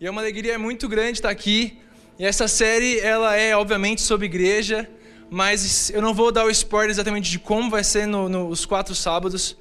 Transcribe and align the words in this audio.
E 0.00 0.06
é 0.06 0.10
uma 0.10 0.20
alegria 0.20 0.56
muito 0.60 0.88
grande 0.88 1.18
estar 1.18 1.28
aqui. 1.28 1.76
E 2.20 2.24
essa 2.24 2.46
série, 2.46 3.00
ela 3.00 3.34
é 3.34 3.56
obviamente 3.56 4.00
sobre 4.00 4.26
igreja, 4.26 4.88
mas 5.28 5.90
eu 5.90 6.00
não 6.00 6.14
vou 6.14 6.30
dar 6.30 6.44
o 6.44 6.50
spoiler 6.50 6.90
exatamente 6.90 7.28
de 7.28 7.36
como 7.36 7.68
vai 7.68 7.82
ser 7.82 8.06
nos 8.06 8.30
no, 8.30 8.48
nos 8.48 8.64
quatro 8.64 8.94
sábados, 8.94 9.56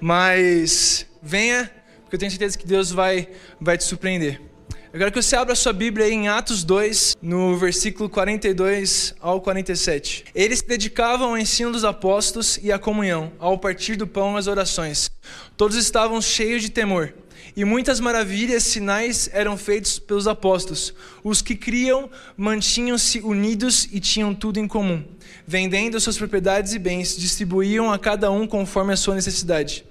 mas 0.00 1.06
venha, 1.22 1.70
porque 2.02 2.16
eu 2.16 2.18
tenho 2.18 2.30
certeza 2.30 2.56
que 2.56 2.66
Deus 2.66 2.90
vai, 2.90 3.28
vai 3.60 3.76
te 3.76 3.84
surpreender. 3.84 4.40
Eu 4.94 4.98
quero 4.98 5.12
que 5.12 5.22
você 5.22 5.36
abra 5.36 5.54
sua 5.54 5.74
Bíblia 5.74 6.08
em 6.08 6.26
Atos 6.26 6.64
2, 6.64 7.16
no 7.20 7.56
versículo 7.58 8.08
42 8.08 9.14
ao 9.20 9.42
47. 9.42 10.24
Eles 10.34 10.60
se 10.60 10.66
dedicavam 10.66 11.30
ao 11.30 11.38
ensino 11.38 11.70
dos 11.70 11.84
apóstolos 11.84 12.58
e 12.62 12.72
à 12.72 12.78
comunhão, 12.78 13.32
ao 13.38 13.58
partir 13.58 13.96
do 13.96 14.06
pão 14.06 14.36
e 14.36 14.38
às 14.38 14.46
orações. 14.46 15.10
Todos 15.54 15.76
estavam 15.76 16.20
cheios 16.22 16.62
de 16.62 16.70
temor. 16.70 17.12
E 17.54 17.64
muitas 17.64 18.00
maravilhas, 18.00 18.62
sinais 18.62 19.28
eram 19.32 19.56
feitos 19.56 19.98
pelos 19.98 20.26
apóstolos. 20.26 20.94
Os 21.22 21.42
que 21.42 21.54
criam 21.54 22.10
mantinham-se 22.36 23.20
unidos 23.20 23.88
e 23.92 24.00
tinham 24.00 24.34
tudo 24.34 24.58
em 24.58 24.66
comum. 24.66 25.04
Vendendo 25.46 26.00
suas 26.00 26.16
propriedades 26.16 26.72
e 26.72 26.78
bens, 26.78 27.16
distribuíam 27.16 27.92
a 27.92 27.98
cada 27.98 28.30
um 28.30 28.46
conforme 28.46 28.92
a 28.92 28.96
sua 28.96 29.14
necessidade. 29.14 29.84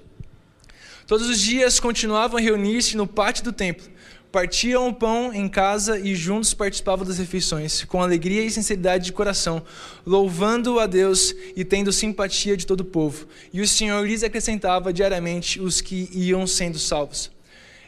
Todos 1.06 1.30
os 1.30 1.40
dias 1.40 1.80
continuavam 1.80 2.38
a 2.38 2.42
reunir-se 2.42 2.98
no 2.98 3.06
pátio 3.06 3.44
do 3.44 3.52
templo 3.52 3.92
partiam 4.32 4.88
o 4.88 4.94
pão 4.94 5.34
em 5.34 5.48
casa 5.50 6.00
e 6.00 6.16
juntos 6.16 6.54
participavam 6.54 7.06
das 7.06 7.18
refeições, 7.18 7.84
com 7.84 8.02
alegria 8.02 8.42
e 8.42 8.50
sinceridade 8.50 9.06
de 9.06 9.12
coração, 9.12 9.62
louvando 10.06 10.80
a 10.80 10.88
Deus 10.88 11.36
e 11.56 11.66
tendo 11.66 11.92
simpatia 11.92 12.56
de 12.56 12.66
todo 12.66 12.82
o 12.82 12.86
povo. 12.86 13.28
E 13.52 13.60
o 13.60 13.68
Senhor 13.68 14.06
lhes 14.06 14.24
acrescentava 14.24 14.94
diariamente 14.94 15.60
os 15.60 15.82
que 15.82 16.10
iam 16.14 16.48
sendo 16.48 16.80
salvos. 16.80 17.30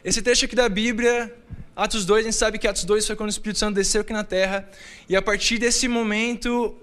Esse 0.04 0.20
texto 0.20 0.44
aqui 0.44 0.54
da 0.54 0.68
Bíblia, 0.68 1.34
Atos 1.74 2.04
2, 2.04 2.20
a 2.20 2.28
gente 2.28 2.36
sabe 2.36 2.58
que 2.58 2.68
Atos 2.68 2.84
2 2.84 3.06
foi 3.06 3.16
quando 3.16 3.28
o 3.28 3.30
Espírito 3.30 3.58
Santo 3.58 3.74
desceu 3.74 4.02
aqui 4.02 4.12
na 4.12 4.22
terra, 4.22 4.68
e 5.08 5.16
a 5.16 5.22
partir 5.22 5.58
desse 5.58 5.88
momento 5.88 6.76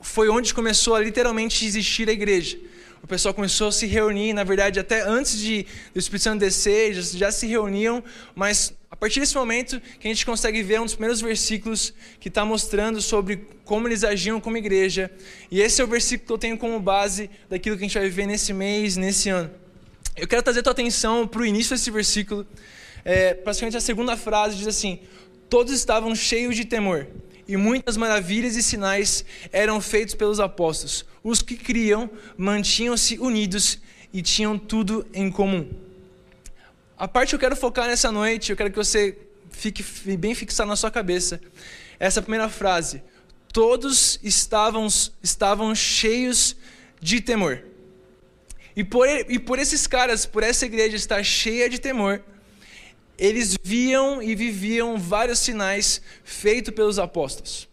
foi 0.00 0.28
onde 0.28 0.54
começou 0.54 0.94
a 0.94 1.00
literalmente 1.00 1.66
existir 1.66 2.08
a 2.08 2.12
igreja 2.12 2.56
o 3.06 3.08
pessoal 3.08 3.32
começou 3.32 3.68
a 3.68 3.72
se 3.72 3.86
reunir, 3.86 4.32
na 4.32 4.42
verdade, 4.42 4.80
até 4.80 5.00
antes 5.00 5.38
de 5.38 5.64
do 5.94 5.98
Espírito 6.00 6.24
Santo 6.24 6.40
descer, 6.40 6.92
já, 6.92 7.18
já 7.18 7.30
se 7.30 7.46
reuniam, 7.46 8.02
mas 8.34 8.74
a 8.90 8.96
partir 8.96 9.20
desse 9.20 9.36
momento 9.36 9.80
que 10.00 10.08
a 10.08 10.10
gente 10.10 10.26
consegue 10.26 10.60
ver 10.60 10.80
um 10.80 10.84
dos 10.84 10.94
primeiros 10.94 11.20
versículos 11.20 11.94
que 12.18 12.26
está 12.26 12.44
mostrando 12.44 13.00
sobre 13.00 13.46
como 13.64 13.86
eles 13.86 14.02
agiam 14.02 14.40
como 14.40 14.56
igreja. 14.56 15.08
E 15.52 15.60
esse 15.60 15.80
é 15.80 15.84
o 15.84 15.86
versículo 15.86 16.26
que 16.26 16.32
eu 16.32 16.38
tenho 16.38 16.58
como 16.58 16.80
base 16.80 17.30
daquilo 17.48 17.76
que 17.76 17.84
a 17.84 17.86
gente 17.86 17.96
vai 17.96 18.08
viver 18.08 18.26
nesse 18.26 18.52
mês, 18.52 18.96
nesse 18.96 19.28
ano. 19.28 19.52
Eu 20.16 20.26
quero 20.26 20.42
trazer 20.42 20.62
tua 20.62 20.72
atenção 20.72 21.26
para 21.28 21.42
o 21.42 21.44
início 21.44 21.76
desse 21.76 21.90
versículo. 21.90 22.46
É, 23.04 23.34
praticamente 23.34 23.76
a 23.76 23.80
segunda 23.82 24.16
frase 24.16 24.56
diz 24.56 24.66
assim: 24.66 25.00
Todos 25.50 25.74
estavam 25.74 26.14
cheios 26.14 26.56
de 26.56 26.64
temor 26.64 27.06
e 27.46 27.54
muitas 27.54 27.98
maravilhas 27.98 28.56
e 28.56 28.62
sinais 28.62 29.26
eram 29.52 29.78
feitos 29.78 30.14
pelos 30.14 30.40
apóstolos. 30.40 31.04
Os 31.22 31.42
que 31.42 31.54
criam 31.54 32.08
mantinham-se 32.36 33.18
unidos 33.18 33.78
e 34.10 34.22
tinham 34.22 34.58
tudo 34.58 35.06
em 35.12 35.30
comum. 35.30 35.68
A 36.96 37.06
parte 37.06 37.30
que 37.30 37.34
eu 37.34 37.40
quero 37.40 37.54
focar 37.54 37.86
nessa 37.86 38.10
noite, 38.10 38.50
eu 38.50 38.56
quero 38.56 38.70
que 38.70 38.76
você 38.78 39.18
fique 39.50 39.84
bem 40.16 40.34
fixado 40.34 40.70
na 40.70 40.76
sua 40.76 40.90
cabeça. 40.90 41.38
Essa 42.00 42.22
primeira 42.22 42.48
frase: 42.48 43.02
todos 43.52 44.18
estavam, 44.22 44.88
estavam 45.22 45.74
cheios 45.74 46.56
de 47.02 47.20
temor. 47.20 47.75
E 48.76 48.84
por, 48.84 49.08
e 49.08 49.38
por 49.38 49.58
esses 49.58 49.86
caras, 49.86 50.26
por 50.26 50.42
essa 50.42 50.66
igreja 50.66 50.96
estar 50.96 51.24
cheia 51.24 51.68
de 51.68 51.80
temor, 51.80 52.22
eles 53.18 53.56
viam 53.62 54.22
e 54.22 54.34
viviam 54.34 54.98
vários 54.98 55.38
sinais 55.38 56.02
feitos 56.22 56.74
pelos 56.74 56.98
apóstolos. 56.98 57.66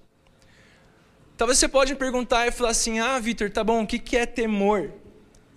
Talvez 1.36 1.60
você 1.60 1.68
pode 1.68 1.92
me 1.92 2.00
perguntar 2.00 2.48
e 2.48 2.52
falar 2.52 2.70
assim: 2.70 3.00
Ah, 3.00 3.20
Vitor, 3.20 3.52
tá 3.52 3.64
bom, 3.64 3.84
o 3.84 3.88
que 3.88 4.16
é 4.16 4.26
temor? 4.26 4.92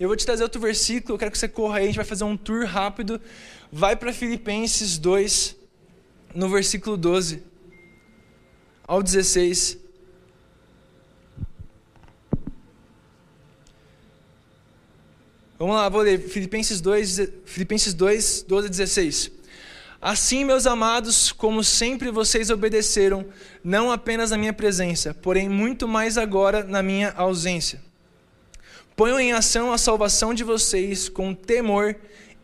Eu 0.01 0.09
vou 0.09 0.17
te 0.17 0.27
trazer 0.27 0.43
outro 0.43 0.61
versículo, 0.61 1.15
eu 1.15 1.19
quero 1.19 1.31
que 1.31 1.39
você 1.39 1.49
corra 1.49 1.79
aí, 1.79 1.85
a 1.85 1.87
gente 1.87 1.97
vai 1.97 2.05
fazer 2.05 2.25
um 2.25 2.37
tour 2.37 2.67
rápido. 2.67 3.21
Vai 3.71 3.95
para 3.97 4.13
Filipenses 4.13 4.99
2, 4.99 5.57
no 6.35 6.49
versículo 6.49 6.97
12 6.97 7.43
ao 8.87 9.03
16. 9.03 9.79
Vamos 15.59 15.75
lá, 15.75 15.89
vou 15.89 16.03
ler 16.03 16.21
Filipenses 16.21 16.83
2, 16.83 17.31
Filipenses 17.47 17.95
2, 17.95 18.45
12 18.47 18.67
a 18.67 18.71
16. 18.71 19.31
Assim, 20.03 20.45
meus 20.45 20.67
amados, 20.67 21.33
como 21.33 21.65
sempre 21.65 22.11
vocês 22.11 22.51
obedeceram, 22.51 23.25
não 23.65 23.91
apenas 23.91 24.31
na 24.31 24.37
minha 24.37 24.53
presença, 24.53 25.15
porém 25.15 25.49
muito 25.49 25.89
mais 25.89 26.19
agora 26.19 26.63
na 26.63 26.83
minha 26.83 27.11
ausência. 27.13 27.81
Ponham 28.95 29.19
em 29.19 29.33
ação 29.33 29.73
a 29.73 29.79
salvação 29.79 30.35
de 30.35 30.45
vocês 30.45 31.09
com 31.09 31.33
temor 31.33 31.97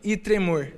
e 0.03 0.17
tremor, 0.17 0.69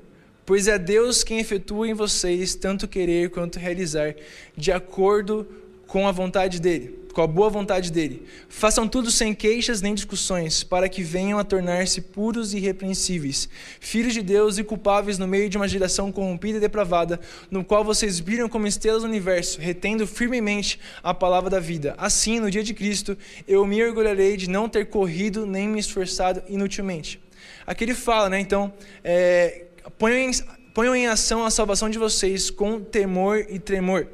pois 0.46 0.68
é 0.68 0.78
Deus 0.78 1.24
quem 1.24 1.40
efetua 1.40 1.88
em 1.88 1.94
vocês 1.94 2.54
tanto 2.54 2.86
querer 2.86 3.30
quanto 3.30 3.60
realizar, 3.60 4.14
de 4.58 4.74
acordo 4.74 5.48
com 5.88 6.06
a 6.06 6.12
vontade 6.12 6.60
dele 6.60 7.05
com 7.16 7.22
a 7.22 7.28
boa 7.28 7.50
vontade 7.50 7.94
dele. 7.94 8.28
Façam 8.50 8.90
tudo 8.90 9.10
sem 9.10 9.34
queixas 9.34 9.82
nem 9.82 9.96
discussões, 9.96 10.66
para 10.66 10.90
que 10.90 11.02
venham 11.02 11.40
a 11.40 11.46
tornar-se 11.46 12.02
puros 12.02 12.54
e 12.54 12.58
irrepreensíveis, 12.58 13.48
filhos 13.80 14.14
de 14.14 14.22
Deus 14.22 14.58
e 14.58 14.66
culpáveis 14.66 15.18
no 15.18 15.26
meio 15.26 15.48
de 15.48 15.56
uma 15.56 15.66
geração 15.66 16.12
corrompida 16.12 16.58
e 16.58 16.62
depravada, 16.62 17.18
no 17.50 17.64
qual 17.64 17.86
vocês 17.86 18.20
brilham 18.20 18.50
como 18.50 18.68
estrelas 18.68 19.04
do 19.04 19.08
universo, 19.08 19.62
retendo 19.62 20.06
firmemente 20.06 20.78
a 21.02 21.14
palavra 21.14 21.50
da 21.50 21.60
vida. 21.60 21.96
Assim, 21.98 22.42
no 22.42 22.52
dia 22.52 22.62
de 22.62 22.74
Cristo, 22.74 23.18
eu 23.48 23.66
me 23.66 23.82
orgulharei 23.82 24.36
de 24.36 24.50
não 24.50 24.68
ter 24.68 24.88
corrido 24.88 25.46
nem 25.46 25.70
me 25.70 25.80
esforçado 25.80 26.44
inutilmente. 26.50 27.22
Aqui 27.66 27.86
ele 27.86 27.96
fala, 27.96 28.30
né? 28.30 28.42
Então, 28.42 28.74
é, 29.02 29.68
ponham, 29.98 30.20
em, 30.20 30.32
ponham 30.74 30.94
em 30.94 31.08
ação 31.08 31.46
a 31.46 31.50
salvação 31.50 31.90
de 31.90 31.98
vocês 31.98 32.50
com 32.50 32.82
temor 32.82 33.46
e 33.50 33.58
tremor. 33.58 34.06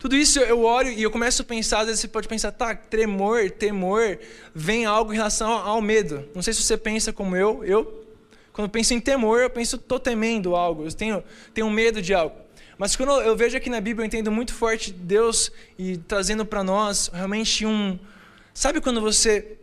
Tudo 0.00 0.16
isso 0.16 0.40
eu 0.40 0.62
olho 0.64 0.90
e 0.90 1.02
eu 1.02 1.10
começo 1.10 1.42
a 1.42 1.44
pensar, 1.44 1.80
às 1.80 1.86
vezes 1.86 2.00
você 2.00 2.08
pode 2.08 2.26
pensar, 2.26 2.50
tá, 2.52 2.74
tremor, 2.74 3.50
temor, 3.50 4.18
vem 4.54 4.86
algo 4.86 5.12
em 5.12 5.16
relação 5.16 5.52
ao 5.52 5.82
medo. 5.82 6.26
Não 6.34 6.40
sei 6.40 6.54
se 6.54 6.62
você 6.62 6.78
pensa 6.78 7.12
como 7.12 7.36
eu, 7.36 7.62
eu, 7.66 8.02
quando 8.50 8.70
penso 8.70 8.94
em 8.94 8.98
temor, 8.98 9.40
eu 9.40 9.50
penso, 9.50 9.76
estou 9.76 10.00
temendo 10.00 10.56
algo, 10.56 10.86
eu 10.86 10.92
tenho, 10.92 11.22
tenho 11.52 11.68
medo 11.68 12.00
de 12.00 12.14
algo. 12.14 12.34
Mas 12.78 12.96
quando 12.96 13.12
eu 13.20 13.36
vejo 13.36 13.58
aqui 13.58 13.68
na 13.68 13.78
Bíblia, 13.78 14.04
eu 14.04 14.06
entendo 14.06 14.32
muito 14.32 14.54
forte 14.54 14.90
Deus 14.90 15.52
e 15.78 15.98
trazendo 15.98 16.46
para 16.46 16.64
nós 16.64 17.10
realmente 17.12 17.66
um. 17.66 17.98
Sabe 18.54 18.80
quando 18.80 19.02
você. 19.02 19.58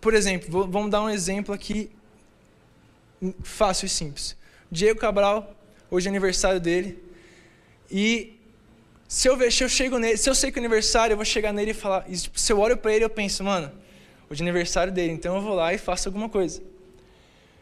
Por 0.00 0.14
exemplo, 0.14 0.66
vamos 0.68 0.90
dar 0.90 1.00
um 1.00 1.08
exemplo 1.08 1.54
aqui 1.54 1.92
fácil 3.44 3.86
e 3.86 3.88
simples. 3.88 4.36
Diego 4.68 4.98
Cabral, 4.98 5.54
hoje 5.88 6.08
é 6.08 6.10
aniversário 6.10 6.58
dele, 6.58 7.00
e 7.88 8.41
se 9.12 9.28
eu, 9.28 9.36
ver, 9.36 9.52
se 9.52 9.62
eu 9.62 9.68
chego 9.68 9.98
nele, 9.98 10.16
se 10.16 10.30
eu 10.30 10.34
sei 10.34 10.50
que 10.50 10.58
é 10.58 10.62
aniversário, 10.62 11.12
eu 11.12 11.18
vou 11.18 11.24
chegar 11.26 11.52
nele 11.52 11.72
e 11.72 11.74
falar. 11.74 12.02
E, 12.08 12.16
tipo, 12.16 12.40
se 12.40 12.50
eu 12.50 12.58
olho 12.58 12.78
para 12.78 12.94
ele, 12.94 13.04
eu 13.04 13.10
penso, 13.10 13.44
mano, 13.44 13.70
hoje 14.30 14.40
é 14.40 14.42
aniversário 14.42 14.90
dele, 14.90 15.12
então 15.12 15.36
eu 15.36 15.42
vou 15.42 15.54
lá 15.54 15.74
e 15.74 15.76
faço 15.76 16.08
alguma 16.08 16.30
coisa. 16.30 16.62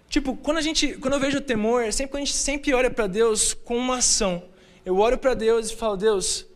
Tipo, 0.09 0.37
quando 0.37 0.59
a 0.59 0.61
gente, 0.61 0.95
quando 0.99 1.15
eu 1.15 1.19
vejo 1.19 1.39
o 1.39 1.41
temor, 1.41 1.83
é 1.83 1.91
sempre 1.91 2.19
a 2.19 2.21
gente 2.21 2.35
sempre 2.35 2.73
olha 2.73 2.89
para 2.89 3.09
Deus 3.09 3.53
com 3.53 3.77
uma 3.77 3.97
ação. 3.97 4.45
Eu 4.85 4.97
olho 4.99 5.19
para 5.19 5.35
Deus 5.35 5.73
e 5.73 5.77
falo, 5.77 5.97
Deus, 5.97 6.47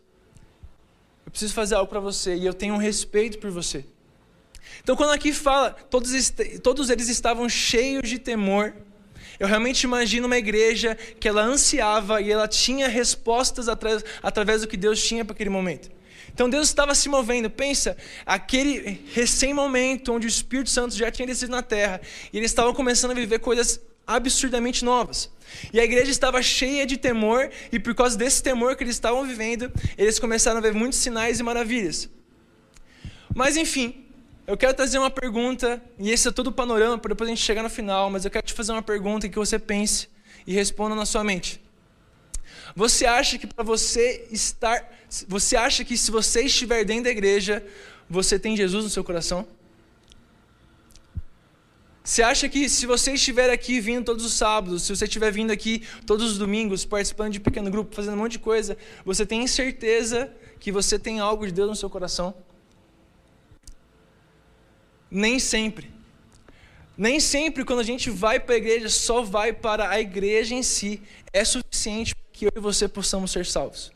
eu 1.26 1.30
preciso 1.32 1.52
fazer 1.52 1.74
algo 1.74 1.90
para 1.90 1.98
você 1.98 2.36
e 2.36 2.46
eu 2.46 2.54
tenho 2.54 2.74
um 2.74 2.78
respeito 2.78 3.38
por 3.38 3.50
você. 3.50 3.84
Então, 4.80 4.94
quando 4.94 5.10
aqui 5.10 5.32
fala, 5.32 5.72
todos, 5.90 6.12
todos 6.62 6.88
eles 6.88 7.08
estavam 7.08 7.48
cheios 7.48 8.08
de 8.08 8.20
temor. 8.20 8.72
Eu 9.38 9.46
realmente 9.46 9.82
imagino 9.82 10.26
uma 10.26 10.38
igreja 10.38 10.96
que 11.18 11.28
ela 11.28 11.42
ansiava 11.42 12.20
e 12.20 12.30
ela 12.30 12.48
tinha 12.48 12.88
respostas 12.88 13.68
através, 13.68 14.04
através 14.22 14.60
do 14.62 14.68
que 14.68 14.76
Deus 14.76 15.02
tinha 15.02 15.24
para 15.24 15.34
aquele 15.34 15.50
momento. 15.50 15.90
Então 16.32 16.50
Deus 16.50 16.68
estava 16.68 16.94
se 16.94 17.08
movendo. 17.08 17.48
Pensa, 17.48 17.96
aquele 18.26 19.04
recém-momento 19.12 20.12
onde 20.12 20.26
o 20.26 20.28
Espírito 20.28 20.70
Santo 20.70 20.94
já 20.96 21.10
tinha 21.10 21.26
descido 21.26 21.52
na 21.52 21.62
terra 21.62 22.00
e 22.32 22.38
eles 22.38 22.50
estavam 22.50 22.74
começando 22.74 23.12
a 23.12 23.14
viver 23.14 23.38
coisas 23.38 23.80
absurdamente 24.06 24.84
novas. 24.84 25.30
E 25.72 25.80
a 25.80 25.84
igreja 25.84 26.10
estava 26.10 26.42
cheia 26.42 26.86
de 26.86 26.96
temor, 26.96 27.50
e 27.72 27.78
por 27.78 27.94
causa 27.94 28.16
desse 28.18 28.42
temor 28.42 28.76
que 28.76 28.84
eles 28.84 28.96
estavam 28.96 29.24
vivendo, 29.24 29.72
eles 29.96 30.18
começaram 30.18 30.58
a 30.58 30.60
ver 30.60 30.74
muitos 30.74 30.98
sinais 30.98 31.40
e 31.40 31.42
maravilhas. 31.42 32.08
Mas 33.34 33.56
enfim, 33.56 34.03
eu 34.46 34.56
quero 34.56 34.74
trazer 34.74 34.98
uma 34.98 35.10
pergunta, 35.10 35.82
e 35.98 36.10
esse 36.10 36.28
é 36.28 36.30
todo 36.30 36.48
o 36.48 36.52
panorama 36.52 36.98
para 36.98 37.10
depois 37.10 37.28
a 37.28 37.34
gente 37.34 37.42
chegar 37.42 37.62
no 37.62 37.70
final, 37.70 38.10
mas 38.10 38.24
eu 38.24 38.30
quero 38.30 38.44
te 38.44 38.52
fazer 38.52 38.72
uma 38.72 38.82
pergunta 38.82 39.28
que 39.28 39.38
você 39.38 39.58
pense 39.58 40.08
e 40.46 40.52
responda 40.52 40.94
na 40.94 41.06
sua 41.06 41.24
mente. 41.24 41.62
Você 42.76 43.06
acha 43.06 43.38
que 43.38 43.46
para 43.46 43.64
você 43.64 44.26
estar, 44.30 44.92
você 45.26 45.56
acha 45.56 45.84
que 45.84 45.96
se 45.96 46.10
você 46.10 46.42
estiver 46.42 46.84
dentro 46.84 47.04
da 47.04 47.10
igreja, 47.10 47.64
você 48.08 48.38
tem 48.38 48.56
Jesus 48.56 48.84
no 48.84 48.90
seu 48.90 49.02
coração? 49.02 49.46
Você 52.02 52.22
acha 52.22 52.46
que 52.50 52.68
se 52.68 52.84
você 52.84 53.12
estiver 53.14 53.48
aqui 53.48 53.80
vindo 53.80 54.04
todos 54.04 54.26
os 54.26 54.34
sábados, 54.34 54.82
se 54.82 54.94
você 54.94 55.06
estiver 55.06 55.32
vindo 55.32 55.50
aqui 55.50 55.82
todos 56.04 56.32
os 56.32 56.36
domingos, 56.36 56.84
participando 56.84 57.32
de 57.32 57.40
pequeno 57.40 57.70
grupo, 57.70 57.94
fazendo 57.94 58.12
um 58.12 58.18
monte 58.18 58.32
de 58.32 58.40
coisa, 58.40 58.76
você 59.06 59.24
tem 59.24 59.46
certeza 59.46 60.30
que 60.60 60.70
você 60.70 60.98
tem 60.98 61.18
algo 61.18 61.46
de 61.46 61.52
Deus 61.52 61.70
no 61.70 61.74
seu 61.74 61.88
coração? 61.88 62.34
Nem 65.14 65.38
sempre. 65.38 65.88
Nem 66.98 67.20
sempre 67.20 67.64
quando 67.64 67.78
a 67.78 67.84
gente 67.84 68.10
vai 68.10 68.40
para 68.40 68.56
a 68.56 68.58
igreja, 68.58 68.88
só 68.88 69.22
vai 69.22 69.52
para 69.52 69.88
a 69.88 70.00
igreja 70.00 70.56
em 70.56 70.62
si, 70.62 71.00
é 71.32 71.44
suficiente 71.44 72.12
para 72.16 72.24
que 72.32 72.46
eu 72.46 72.52
e 72.56 72.60
você 72.60 72.88
possamos 72.88 73.30
ser 73.30 73.46
salvos. 73.46 73.92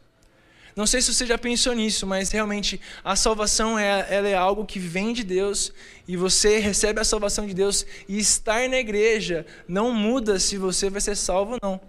Não 0.76 0.86
sei 0.86 1.02
se 1.02 1.12
você 1.12 1.26
já 1.26 1.36
pensou 1.36 1.74
nisso, 1.74 2.06
mas 2.06 2.30
realmente 2.30 2.80
a 3.02 3.16
salvação 3.16 3.76
é, 3.76 4.06
ela 4.08 4.28
é 4.28 4.36
algo 4.36 4.64
que 4.64 4.78
vem 4.78 5.12
de 5.12 5.24
Deus 5.24 5.72
e 6.06 6.16
você 6.16 6.60
recebe 6.60 7.00
a 7.00 7.04
salvação 7.04 7.48
de 7.48 7.52
Deus 7.52 7.84
e 8.08 8.16
estar 8.16 8.68
na 8.68 8.78
igreja 8.78 9.44
não 9.66 9.92
muda 9.92 10.38
se 10.38 10.56
você 10.56 10.88
vai 10.88 11.00
ser 11.00 11.16
salvo 11.16 11.54
ou 11.54 11.58
não. 11.60 11.80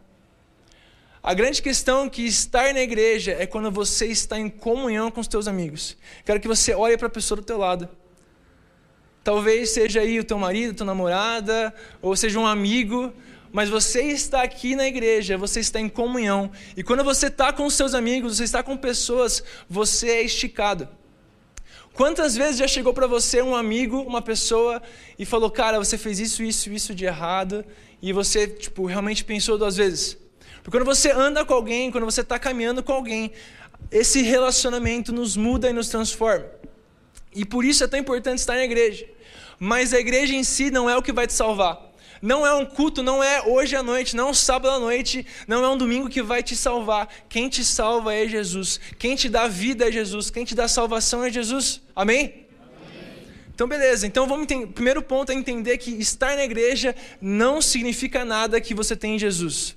A 1.22 1.36
grande 1.36 1.62
questão 1.62 2.06
é 2.06 2.10
que 2.10 2.26
estar 2.26 2.74
na 2.74 2.80
igreja 2.80 3.38
é 3.40 3.46
quando 3.46 3.70
você 3.70 4.08
está 4.08 4.40
em 4.40 4.50
comunhão 4.50 5.12
com 5.12 5.22
os 5.22 5.28
teus 5.28 5.48
amigos. 5.48 5.96
Quero 6.26 6.40
que 6.40 6.48
você 6.48 6.74
olhe 6.74 6.98
para 6.98 7.06
a 7.06 7.12
pessoa 7.12 7.40
do 7.40 7.46
teu 7.46 7.60
lado. 7.60 7.88
Talvez 9.30 9.70
seja 9.70 10.02
aí 10.02 10.20
o 10.20 10.24
teu 10.24 10.40
marido, 10.40 10.74
tua 10.74 10.88
namorada, 10.88 11.72
ou 12.02 12.16
seja 12.16 12.40
um 12.40 12.48
amigo, 12.48 13.14
mas 13.52 13.70
você 13.70 14.02
está 14.02 14.42
aqui 14.42 14.76
na 14.76 14.88
igreja, 14.88 15.38
você 15.38 15.60
está 15.60 15.80
em 15.80 15.88
comunhão. 15.88 16.52
E 16.76 16.82
quando 16.82 17.04
você 17.04 17.28
está 17.28 17.54
com 17.54 17.70
seus 17.70 17.94
amigos, 17.94 18.38
você 18.38 18.46
está 18.46 18.64
com 18.64 18.76
pessoas, 18.76 19.44
você 19.70 20.10
é 20.10 20.24
esticado. 20.24 20.90
Quantas 21.94 22.36
vezes 22.36 22.58
já 22.58 22.68
chegou 22.68 22.92
para 22.92 23.06
você 23.06 23.40
um 23.40 23.56
amigo, 23.56 24.02
uma 24.02 24.20
pessoa, 24.20 24.82
e 25.20 25.26
falou, 25.26 25.52
cara, 25.52 25.78
você 25.78 25.96
fez 25.96 26.20
isso, 26.20 26.42
isso, 26.42 26.72
isso 26.72 26.96
de 26.96 27.06
errado, 27.06 27.64
e 28.02 28.12
você, 28.12 28.48
tipo, 28.48 28.88
realmente 28.88 29.24
pensou 29.24 29.60
duas 29.60 29.78
vezes? 29.78 30.18
Porque 30.64 30.76
quando 30.76 30.88
você 30.88 31.12
anda 31.12 31.46
com 31.46 31.54
alguém, 31.54 31.92
quando 31.92 32.06
você 32.06 32.22
está 32.22 32.40
caminhando 32.40 32.82
com 32.82 32.94
alguém, 32.94 33.32
esse 33.92 34.24
relacionamento 34.24 35.14
nos 35.14 35.38
muda 35.38 35.70
e 35.70 35.74
nos 35.74 35.88
transforma. 35.88 36.48
E 37.32 37.46
por 37.46 37.64
isso 37.64 37.84
é 37.84 37.88
tão 37.88 38.00
importante 38.00 38.40
estar 38.40 38.56
na 38.56 38.64
igreja. 38.64 39.19
Mas 39.60 39.94
a 39.94 40.00
igreja 40.00 40.34
em 40.34 40.44
si 40.44 40.72
não 40.72 40.90
é 40.90 40.96
o 40.96 41.02
que 41.02 41.12
vai 41.12 41.28
te 41.28 41.34
salvar. 41.34 41.90
Não 42.22 42.46
é 42.46 42.54
um 42.54 42.66
culto, 42.66 43.02
não 43.02 43.24
é 43.24 43.42
hoje 43.46 43.76
à 43.76 43.84
noite, 43.84 44.16
não 44.16 44.28
é 44.28 44.32
um 44.32 44.34
sábado 44.34 44.72
à 44.72 44.80
noite, 44.80 45.26
não 45.48 45.64
é 45.64 45.70
um 45.70 45.78
domingo 45.78 46.10
que 46.10 46.22
vai 46.22 46.44
te 46.44 46.56
salvar. 46.56 47.08
Quem 47.30 47.48
te 47.48 47.64
salva 47.64 48.14
é 48.14 48.28
Jesus. 48.28 48.80
Quem 48.98 49.16
te 49.16 49.30
dá 49.30 49.48
vida 49.48 49.88
é 49.88 49.92
Jesus. 49.92 50.30
Quem 50.30 50.44
te 50.44 50.56
dá 50.56 50.68
salvação 50.68 51.24
é 51.24 51.32
Jesus. 51.32 51.82
Amém? 51.96 52.48
Então, 53.54 53.68
beleza. 53.68 54.08
Então, 54.08 54.28
vamos 54.28 54.44
entender. 54.44 54.68
primeiro 54.68 55.02
ponto 55.02 55.32
é 55.32 55.36
entender 55.36 55.78
que 55.78 55.92
estar 55.92 56.36
na 56.36 56.44
igreja 56.44 56.96
não 57.22 57.62
significa 57.62 58.24
nada 58.24 58.60
que 58.60 58.74
você 58.74 58.96
tem 58.96 59.16
em 59.16 59.20
Jesus. 59.20 59.76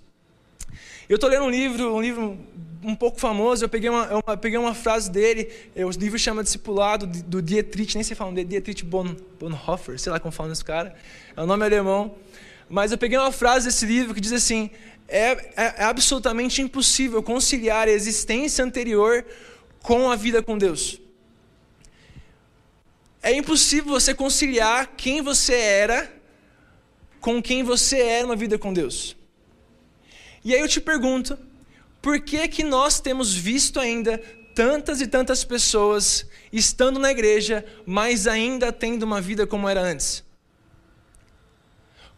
Eu 1.08 1.16
estou 1.16 1.28
lendo 1.28 1.44
um 1.44 1.50
livro, 1.50 1.94
um 1.94 2.00
livro 2.00 2.38
um 2.82 2.94
pouco 2.94 3.20
famoso, 3.20 3.64
eu 3.64 3.68
peguei 3.68 3.88
uma, 3.88 4.04
eu 4.04 4.36
peguei 4.38 4.58
uma 4.58 4.74
frase 4.74 5.10
dele, 5.10 5.48
o 5.76 5.90
livro 5.90 6.18
chama 6.18 6.42
Discipulado, 6.42 7.06
do 7.06 7.40
Dietrich, 7.40 7.94
nem 7.94 8.02
sei 8.02 8.16
falar, 8.16 8.32
Dietrich 8.44 8.84
Bonhoeffer, 8.84 9.98
sei 9.98 10.10
lá 10.10 10.18
como 10.18 10.32
fala 10.32 10.52
esse 10.52 10.64
cara, 10.64 10.94
é 11.36 11.42
um 11.42 11.46
nome 11.46 11.64
alemão. 11.64 12.14
Mas 12.68 12.90
eu 12.90 12.98
peguei 12.98 13.18
uma 13.18 13.32
frase 13.32 13.66
desse 13.66 13.84
livro 13.84 14.14
que 14.14 14.20
diz 14.20 14.32
assim: 14.32 14.70
é, 15.06 15.32
é, 15.32 15.74
é 15.78 15.84
absolutamente 15.84 16.62
impossível 16.62 17.22
conciliar 17.22 17.86
a 17.86 17.90
existência 17.90 18.64
anterior 18.64 19.24
com 19.82 20.10
a 20.10 20.16
vida 20.16 20.42
com 20.42 20.56
Deus. 20.56 21.00
É 23.22 23.32
impossível 23.32 23.92
você 23.92 24.14
conciliar 24.14 24.94
quem 24.96 25.22
você 25.22 25.54
era 25.54 26.12
com 27.20 27.40
quem 27.40 27.62
você 27.62 28.00
é 28.00 28.22
numa 28.22 28.34
vida 28.34 28.58
com 28.58 28.72
Deus. 28.72 29.16
E 30.44 30.52
aí 30.54 30.60
eu 30.60 30.66
te 30.66 30.80
pergunto, 30.80 31.38
por 32.02 32.20
que 32.20 32.48
que 32.48 32.64
nós 32.64 33.00
temos 33.00 33.32
visto 33.32 33.78
ainda 33.78 34.18
tantas 34.54 35.00
e 35.00 35.06
tantas 35.06 35.44
pessoas 35.44 36.26
estando 36.52 36.98
na 36.98 37.10
igreja, 37.10 37.64
mas 37.86 38.26
ainda 38.26 38.72
tendo 38.72 39.04
uma 39.04 39.20
vida 39.20 39.46
como 39.46 39.68
era 39.68 39.80
antes? 39.80 40.24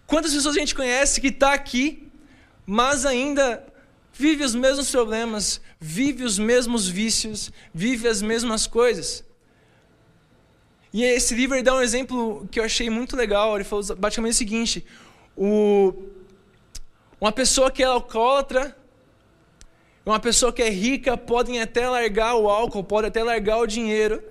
Quantas 0.07 0.33
pessoas 0.33 0.57
a 0.57 0.59
gente 0.59 0.75
conhece 0.75 1.21
que 1.21 1.29
está 1.29 1.53
aqui, 1.53 2.09
mas 2.67 3.05
ainda 3.05 3.65
vive 4.13 4.43
os 4.43 4.55
mesmos 4.55 4.91
problemas, 4.91 5.61
vive 5.79 6.25
os 6.25 6.39
mesmos 6.39 6.89
vícios, 6.89 7.53
vive 7.73 8.09
as 8.09 8.23
mesmas 8.23 8.67
coisas? 8.67 9.23
E 10.93 11.03
esse 11.03 11.35
livro 11.35 11.61
dá 11.63 11.75
um 11.75 11.83
exemplo 11.83 12.49
que 12.51 12.61
eu 12.61 12.65
achei 12.65 12.89
muito 12.89 13.17
legal. 13.17 13.57
Ele 13.57 13.65
falou 13.65 13.85
basicamente 13.97 14.35
o 14.35 14.37
seguinte: 14.37 14.87
o, 15.37 15.93
uma 17.21 17.33
pessoa 17.33 17.71
que 17.71 17.83
é 17.83 17.87
alcoólatra, 17.87 18.77
uma 20.05 20.21
pessoa 20.21 20.53
que 20.53 20.63
é 20.63 20.69
rica, 20.69 21.17
podem 21.17 21.61
até 21.61 21.89
largar 21.89 22.35
o 22.35 22.49
álcool, 22.49 22.85
podem 22.85 23.09
até 23.09 23.23
largar 23.23 23.59
o 23.59 23.67
dinheiro, 23.67 24.23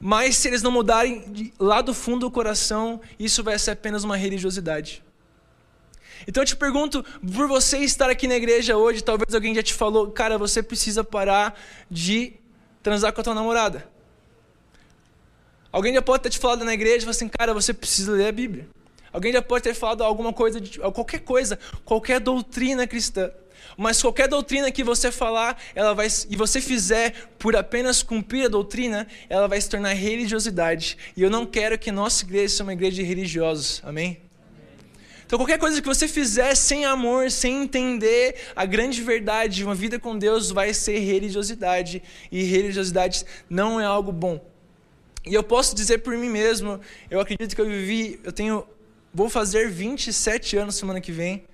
mas 0.00 0.36
se 0.36 0.48
eles 0.48 0.62
não 0.62 0.70
mudarem 0.70 1.52
lá 1.58 1.80
do 1.82 1.92
fundo 1.92 2.20
do 2.20 2.30
coração, 2.30 3.00
isso 3.18 3.42
vai 3.42 3.58
ser 3.58 3.72
apenas 3.72 4.04
uma 4.04 4.16
religiosidade. 4.16 5.02
Então 6.26 6.42
eu 6.42 6.46
te 6.46 6.56
pergunto, 6.56 7.04
por 7.34 7.46
você 7.46 7.78
estar 7.78 8.10
aqui 8.10 8.26
na 8.26 8.36
igreja 8.36 8.76
hoje, 8.76 9.02
talvez 9.02 9.34
alguém 9.34 9.54
já 9.54 9.62
te 9.62 9.74
falou, 9.74 10.10
cara, 10.10 10.38
você 10.38 10.62
precisa 10.62 11.04
parar 11.04 11.58
de 11.90 12.34
transar 12.82 13.12
com 13.12 13.20
a 13.20 13.24
tua 13.24 13.34
namorada. 13.34 13.88
Alguém 15.70 15.92
já 15.92 16.02
pode 16.02 16.22
ter 16.22 16.30
te 16.30 16.38
falado 16.38 16.64
na 16.64 16.72
igreja, 16.72 17.00
falou 17.00 17.10
assim, 17.10 17.28
cara, 17.28 17.52
você 17.52 17.74
precisa 17.74 18.12
ler 18.12 18.28
a 18.28 18.32
Bíblia. 18.32 18.66
Alguém 19.12 19.32
já 19.32 19.42
pode 19.42 19.64
ter 19.64 19.74
falado 19.74 20.02
alguma 20.02 20.32
coisa, 20.32 20.60
de, 20.60 20.78
qualquer 20.78 21.20
coisa, 21.20 21.58
qualquer 21.84 22.20
doutrina 22.20 22.86
cristã. 22.86 23.30
Mas 23.76 24.02
qualquer 24.02 24.28
doutrina 24.28 24.70
que 24.70 24.82
você 24.82 25.12
falar, 25.12 25.60
ela 25.74 25.94
vai, 25.94 26.08
e 26.28 26.36
você 26.36 26.60
fizer 26.60 27.14
por 27.38 27.54
apenas 27.54 28.02
cumprir 28.02 28.46
a 28.46 28.48
doutrina, 28.48 29.06
ela 29.28 29.46
vai 29.46 29.60
se 29.60 29.68
tornar 29.68 29.92
religiosidade. 29.92 30.96
E 31.16 31.22
eu 31.22 31.30
não 31.30 31.46
quero 31.46 31.78
que 31.78 31.92
nossa 31.92 32.24
igreja 32.24 32.48
seja 32.48 32.64
uma 32.64 32.72
igreja 32.72 32.96
de 32.96 33.02
religiosos. 33.02 33.80
Amém? 33.84 34.20
Então, 35.28 35.38
qualquer 35.38 35.58
coisa 35.58 35.82
que 35.82 35.86
você 35.86 36.08
fizer 36.08 36.54
sem 36.54 36.86
amor, 36.86 37.30
sem 37.30 37.64
entender 37.64 38.34
a 38.56 38.64
grande 38.64 39.02
verdade 39.02 39.56
de 39.56 39.64
uma 39.64 39.74
vida 39.74 39.98
com 39.98 40.16
Deus, 40.16 40.50
vai 40.50 40.72
ser 40.72 40.98
religiosidade. 41.00 42.02
E 42.32 42.42
religiosidade 42.44 43.26
não 43.50 43.78
é 43.78 43.84
algo 43.84 44.10
bom. 44.10 44.42
E 45.26 45.34
eu 45.34 45.42
posso 45.42 45.76
dizer 45.76 45.98
por 45.98 46.16
mim 46.16 46.30
mesmo, 46.30 46.80
eu 47.10 47.20
acredito 47.20 47.54
que 47.54 47.60
eu 47.60 47.66
vivi, 47.66 48.18
eu 48.24 48.32
tenho, 48.32 48.66
vou 49.12 49.28
fazer 49.28 49.68
27 49.68 50.56
anos 50.56 50.76
semana 50.76 50.98
que 50.98 51.12
vem. 51.12 51.44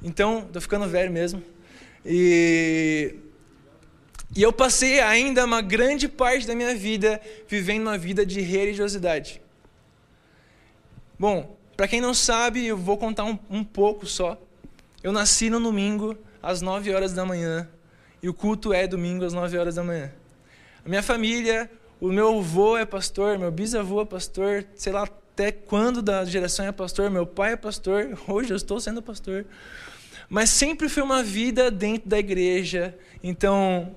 Então, 0.00 0.44
estou 0.46 0.62
ficando 0.62 0.86
velho 0.86 1.10
mesmo. 1.10 1.42
E, 2.04 3.14
e 4.36 4.42
eu 4.42 4.52
passei 4.52 5.00
ainda 5.00 5.44
uma 5.44 5.62
grande 5.62 6.08
parte 6.08 6.46
da 6.46 6.54
minha 6.54 6.74
vida 6.74 7.20
vivendo 7.48 7.82
uma 7.82 7.96
vida 7.96 8.26
de 8.26 8.40
religiosidade. 8.40 9.40
Bom, 11.18 11.56
para 11.76 11.88
quem 11.88 12.00
não 12.00 12.14
sabe, 12.14 12.66
eu 12.66 12.76
vou 12.76 12.96
contar 12.96 13.24
um, 13.24 13.38
um 13.48 13.64
pouco 13.64 14.06
só. 14.06 14.40
Eu 15.02 15.12
nasci 15.12 15.50
no 15.50 15.60
domingo, 15.60 16.16
às 16.42 16.60
9 16.60 16.92
horas 16.92 17.12
da 17.12 17.24
manhã, 17.24 17.68
e 18.22 18.28
o 18.28 18.34
culto 18.34 18.72
é 18.72 18.86
domingo, 18.86 19.24
às 19.24 19.32
9 19.32 19.58
horas 19.58 19.74
da 19.74 19.84
manhã. 19.84 20.12
A 20.84 20.88
minha 20.88 21.02
família, 21.02 21.70
o 22.00 22.08
meu 22.08 22.38
avô 22.38 22.76
é 22.76 22.84
pastor, 22.84 23.38
meu 23.38 23.50
bisavô 23.50 24.02
é 24.02 24.04
pastor, 24.04 24.66
sei 24.74 24.92
lá 24.92 25.04
até 25.04 25.50
quando 25.50 26.00
da 26.00 26.24
geração 26.24 26.66
é 26.66 26.72
pastor, 26.72 27.10
meu 27.10 27.26
pai 27.26 27.52
é 27.52 27.56
pastor, 27.56 28.18
hoje 28.28 28.52
eu 28.52 28.56
estou 28.56 28.78
sendo 28.80 29.02
pastor. 29.02 29.44
Mas 30.28 30.50
sempre 30.50 30.88
foi 30.88 31.02
uma 31.02 31.22
vida 31.22 31.70
dentro 31.70 32.08
da 32.08 32.18
igreja. 32.18 32.96
Então, 33.22 33.94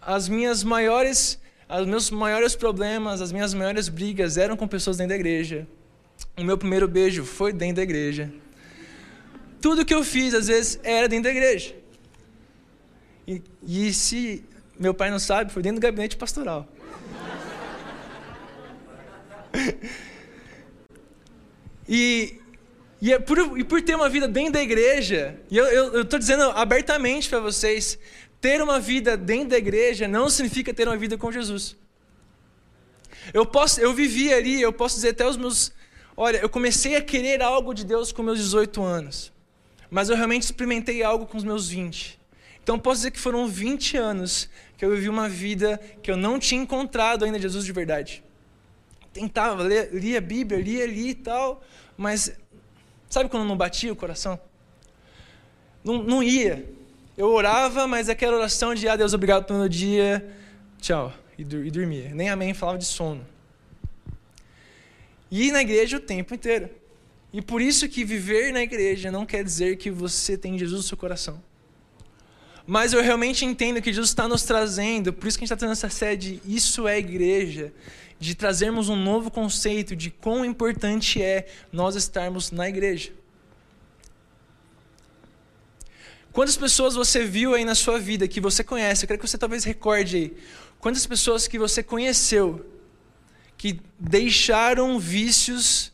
as 0.00 0.28
minhas 0.28 0.62
maiores, 0.62 1.40
os 1.68 1.86
meus 1.86 2.10
maiores 2.10 2.54
problemas, 2.54 3.20
as 3.20 3.32
minhas 3.32 3.54
maiores 3.54 3.88
brigas 3.88 4.36
eram 4.36 4.56
com 4.56 4.68
pessoas 4.68 4.96
dentro 4.96 5.10
da 5.10 5.16
igreja. 5.16 5.66
O 6.36 6.44
meu 6.44 6.58
primeiro 6.58 6.86
beijo 6.86 7.24
foi 7.24 7.52
dentro 7.52 7.76
da 7.76 7.82
igreja. 7.82 8.32
Tudo 9.60 9.84
que 9.84 9.94
eu 9.94 10.04
fiz, 10.04 10.34
às 10.34 10.46
vezes, 10.46 10.78
era 10.82 11.08
dentro 11.08 11.24
da 11.24 11.30
igreja. 11.30 11.74
E, 13.26 13.42
e 13.66 13.94
se 13.94 14.44
meu 14.78 14.92
pai 14.92 15.10
não 15.10 15.18
sabe, 15.18 15.52
foi 15.52 15.62
dentro 15.62 15.80
do 15.80 15.82
gabinete 15.82 16.16
pastoral. 16.16 16.68
e, 21.88 22.40
e, 23.04 23.12
é 23.12 23.18
por, 23.18 23.58
e 23.58 23.62
por 23.62 23.82
ter 23.82 23.94
uma 23.94 24.08
vida 24.08 24.26
dentro 24.26 24.54
da 24.54 24.62
igreja, 24.62 25.38
e 25.50 25.58
eu 25.58 26.00
estou 26.00 26.18
dizendo 26.18 26.44
abertamente 26.44 27.28
para 27.28 27.38
vocês, 27.38 27.98
ter 28.40 28.62
uma 28.62 28.80
vida 28.80 29.14
dentro 29.14 29.50
da 29.50 29.58
igreja 29.58 30.08
não 30.08 30.30
significa 30.30 30.72
ter 30.72 30.88
uma 30.88 30.96
vida 30.96 31.18
com 31.18 31.30
Jesus. 31.30 31.76
Eu 33.34 33.44
posso, 33.44 33.78
eu 33.78 33.92
vivi 33.92 34.32
ali, 34.32 34.58
eu 34.58 34.72
posso 34.72 34.94
dizer 34.96 35.10
até 35.10 35.26
os 35.26 35.36
meus 35.36 35.70
Olha, 36.16 36.38
eu 36.38 36.48
comecei 36.48 36.96
a 36.96 37.02
querer 37.02 37.42
algo 37.42 37.74
de 37.74 37.84
Deus 37.84 38.10
com 38.10 38.22
meus 38.22 38.38
18 38.38 38.82
anos, 38.82 39.32
mas 39.90 40.08
eu 40.08 40.16
realmente 40.16 40.44
experimentei 40.44 41.02
algo 41.02 41.26
com 41.26 41.36
os 41.36 41.44
meus 41.44 41.68
20. 41.68 42.18
Então 42.62 42.78
posso 42.78 43.00
dizer 43.00 43.10
que 43.10 43.20
foram 43.20 43.46
20 43.46 43.98
anos 43.98 44.48
que 44.78 44.84
eu 44.84 44.90
vivi 44.92 45.10
uma 45.10 45.28
vida 45.28 45.78
que 46.02 46.10
eu 46.10 46.16
não 46.16 46.38
tinha 46.38 46.62
encontrado 46.62 47.24
ainda 47.24 47.38
Jesus 47.38 47.66
de 47.66 47.72
verdade. 47.72 48.24
Tentava, 49.12 49.62
lia, 49.62 49.90
lia 49.92 50.18
a 50.18 50.20
Bíblia, 50.22 50.58
lia 50.58 50.84
ali 50.84 51.10
e 51.10 51.14
tal, 51.14 51.62
mas 51.96 52.32
Sabe 53.14 53.30
quando 53.30 53.46
não 53.46 53.56
batia 53.56 53.92
o 53.92 53.94
coração? 53.94 54.40
Não, 55.84 56.02
não 56.02 56.20
ia. 56.20 56.68
Eu 57.16 57.28
orava, 57.28 57.86
mas 57.86 58.08
aquela 58.08 58.36
oração 58.36 58.74
de, 58.74 58.88
ah, 58.88 58.96
Deus, 58.96 59.14
obrigado 59.14 59.44
pelo 59.44 59.60
meu 59.60 59.68
dia, 59.68 60.28
tchau, 60.80 61.12
e, 61.38 61.42
e 61.42 61.70
dormia. 61.70 62.12
Nem 62.12 62.28
amém 62.28 62.52
falava 62.52 62.76
de 62.76 62.84
sono. 62.84 63.24
E 65.30 65.52
na 65.52 65.62
igreja 65.62 65.98
o 65.98 66.00
tempo 66.00 66.34
inteiro. 66.34 66.68
E 67.32 67.40
por 67.40 67.62
isso 67.62 67.88
que 67.88 68.04
viver 68.04 68.52
na 68.52 68.62
igreja 68.62 69.12
não 69.12 69.24
quer 69.24 69.44
dizer 69.44 69.76
que 69.76 69.92
você 69.92 70.36
tem 70.36 70.58
Jesus 70.58 70.80
no 70.80 70.88
seu 70.88 70.96
coração. 70.96 71.40
Mas 72.66 72.92
eu 72.92 73.02
realmente 73.02 73.44
entendo 73.44 73.82
que 73.82 73.92
Jesus 73.92 74.08
está 74.08 74.26
nos 74.26 74.42
trazendo, 74.42 75.12
por 75.12 75.28
isso 75.28 75.36
que 75.36 75.44
a 75.44 75.46
gente 75.46 75.52
está 75.52 75.66
tendo 75.66 75.72
essa 75.72 75.90
sede, 75.90 76.40
isso 76.46 76.88
é 76.88 76.98
igreja, 76.98 77.72
de 78.18 78.34
trazermos 78.34 78.88
um 78.88 78.96
novo 78.96 79.30
conceito 79.30 79.94
de 79.94 80.10
quão 80.10 80.44
importante 80.44 81.22
é 81.22 81.46
nós 81.70 81.94
estarmos 81.94 82.50
na 82.50 82.68
igreja. 82.68 83.12
Quantas 86.32 86.56
pessoas 86.56 86.94
você 86.94 87.24
viu 87.24 87.54
aí 87.54 87.64
na 87.64 87.74
sua 87.74 87.98
vida 88.00 88.26
que 88.26 88.40
você 88.40 88.64
conhece? 88.64 89.04
Eu 89.04 89.08
quero 89.08 89.20
que 89.20 89.28
você 89.28 89.38
talvez 89.38 89.62
recorde 89.62 90.16
aí. 90.16 90.36
Quantas 90.80 91.06
pessoas 91.06 91.46
que 91.46 91.58
você 91.58 91.82
conheceu 91.82 92.66
que 93.56 93.80
deixaram 93.98 94.98
vícios, 94.98 95.92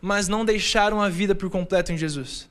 mas 0.00 0.26
não 0.26 0.44
deixaram 0.44 1.00
a 1.00 1.08
vida 1.08 1.34
por 1.34 1.48
completo 1.50 1.92
em 1.92 1.96
Jesus? 1.96 2.48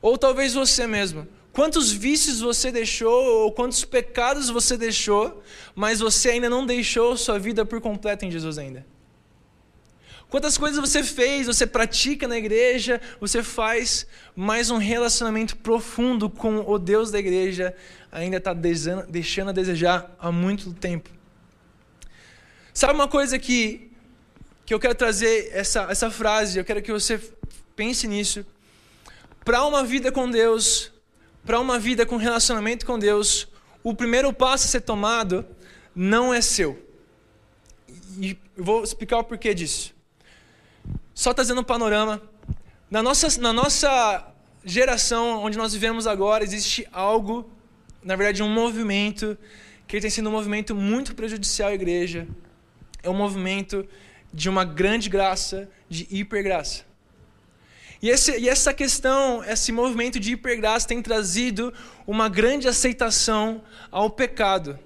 Ou 0.00 0.16
talvez 0.16 0.54
você 0.54 0.86
mesmo. 0.86 1.26
Quantos 1.56 1.90
vícios 1.90 2.40
você 2.40 2.70
deixou, 2.70 3.44
ou 3.44 3.50
quantos 3.50 3.82
pecados 3.82 4.50
você 4.50 4.76
deixou, 4.76 5.42
mas 5.74 6.00
você 6.00 6.28
ainda 6.28 6.50
não 6.50 6.66
deixou 6.66 7.16
sua 7.16 7.38
vida 7.38 7.64
por 7.64 7.80
completo 7.80 8.26
em 8.26 8.30
Jesus 8.30 8.58
ainda? 8.58 8.84
Quantas 10.28 10.58
coisas 10.58 10.78
você 10.78 11.02
fez, 11.02 11.46
você 11.46 11.66
pratica 11.66 12.28
na 12.28 12.36
igreja, 12.36 13.00
você 13.18 13.42
faz, 13.42 14.06
mas 14.34 14.68
um 14.68 14.76
relacionamento 14.76 15.56
profundo 15.56 16.28
com 16.28 16.58
o 16.58 16.78
Deus 16.78 17.10
da 17.10 17.18
igreja 17.18 17.74
ainda 18.12 18.36
está 18.36 18.52
deixando 18.52 19.48
a 19.48 19.52
desejar 19.52 20.14
há 20.18 20.30
muito 20.30 20.74
tempo. 20.74 21.08
Sabe 22.74 22.92
uma 22.92 23.08
coisa 23.08 23.38
que, 23.38 23.90
que 24.66 24.74
eu 24.74 24.78
quero 24.78 24.94
trazer, 24.94 25.48
essa, 25.54 25.90
essa 25.90 26.10
frase, 26.10 26.58
eu 26.58 26.66
quero 26.66 26.82
que 26.82 26.92
você 26.92 27.18
pense 27.74 28.06
nisso. 28.06 28.44
Para 29.42 29.64
uma 29.64 29.82
vida 29.82 30.12
com 30.12 30.30
Deus, 30.30 30.94
para 31.46 31.60
uma 31.60 31.78
vida 31.78 32.04
com 32.04 32.16
relacionamento 32.16 32.84
com 32.84 32.98
Deus, 32.98 33.46
o 33.84 33.94
primeiro 33.94 34.32
passo 34.32 34.64
a 34.64 34.68
ser 34.68 34.80
tomado 34.80 35.46
não 35.94 36.34
é 36.34 36.40
seu. 36.40 36.84
E 38.20 38.36
vou 38.56 38.82
explicar 38.82 39.18
o 39.18 39.24
porquê 39.24 39.54
disso. 39.54 39.94
Só 41.14 41.32
trazendo 41.32 41.60
um 41.60 41.64
panorama. 41.64 42.20
Na 42.90 43.00
nossa, 43.00 43.40
na 43.40 43.52
nossa 43.52 44.26
geração, 44.64 45.44
onde 45.44 45.56
nós 45.56 45.72
vivemos 45.72 46.08
agora, 46.08 46.42
existe 46.42 46.86
algo, 46.92 47.48
na 48.02 48.16
verdade, 48.16 48.42
um 48.42 48.48
movimento, 48.48 49.38
que 49.86 50.00
tem 50.00 50.10
sido 50.10 50.28
um 50.28 50.32
movimento 50.32 50.74
muito 50.74 51.14
prejudicial 51.14 51.68
à 51.68 51.74
igreja. 51.74 52.26
É 53.04 53.08
um 53.08 53.14
movimento 53.14 53.86
de 54.34 54.48
uma 54.48 54.64
grande 54.64 55.08
graça, 55.08 55.70
de 55.88 56.08
hipergraça. 56.10 56.84
E, 58.06 58.08
esse, 58.08 58.38
e 58.38 58.48
essa 58.48 58.72
questão, 58.72 59.42
esse 59.42 59.72
movimento 59.72 60.20
de 60.20 60.34
hipergraça 60.34 60.86
tem 60.86 61.02
trazido 61.02 61.74
uma 62.06 62.28
grande 62.28 62.68
aceitação 62.68 63.60
ao 63.90 64.08
pecado 64.08 64.78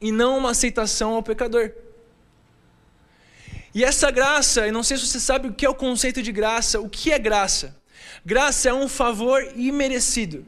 e 0.00 0.10
não 0.10 0.38
uma 0.38 0.52
aceitação 0.52 1.12
ao 1.12 1.22
pecador. 1.22 1.72
E 3.74 3.84
essa 3.84 4.10
graça, 4.10 4.66
eu 4.66 4.72
não 4.72 4.82
sei 4.82 4.96
se 4.96 5.06
você 5.06 5.20
sabe 5.20 5.48
o 5.48 5.52
que 5.52 5.66
é 5.66 5.68
o 5.68 5.74
conceito 5.74 6.22
de 6.22 6.32
graça, 6.32 6.80
o 6.80 6.88
que 6.88 7.12
é 7.12 7.18
graça? 7.18 7.76
Graça 8.24 8.70
é 8.70 8.72
um 8.72 8.88
favor 8.88 9.52
imerecido. 9.54 10.46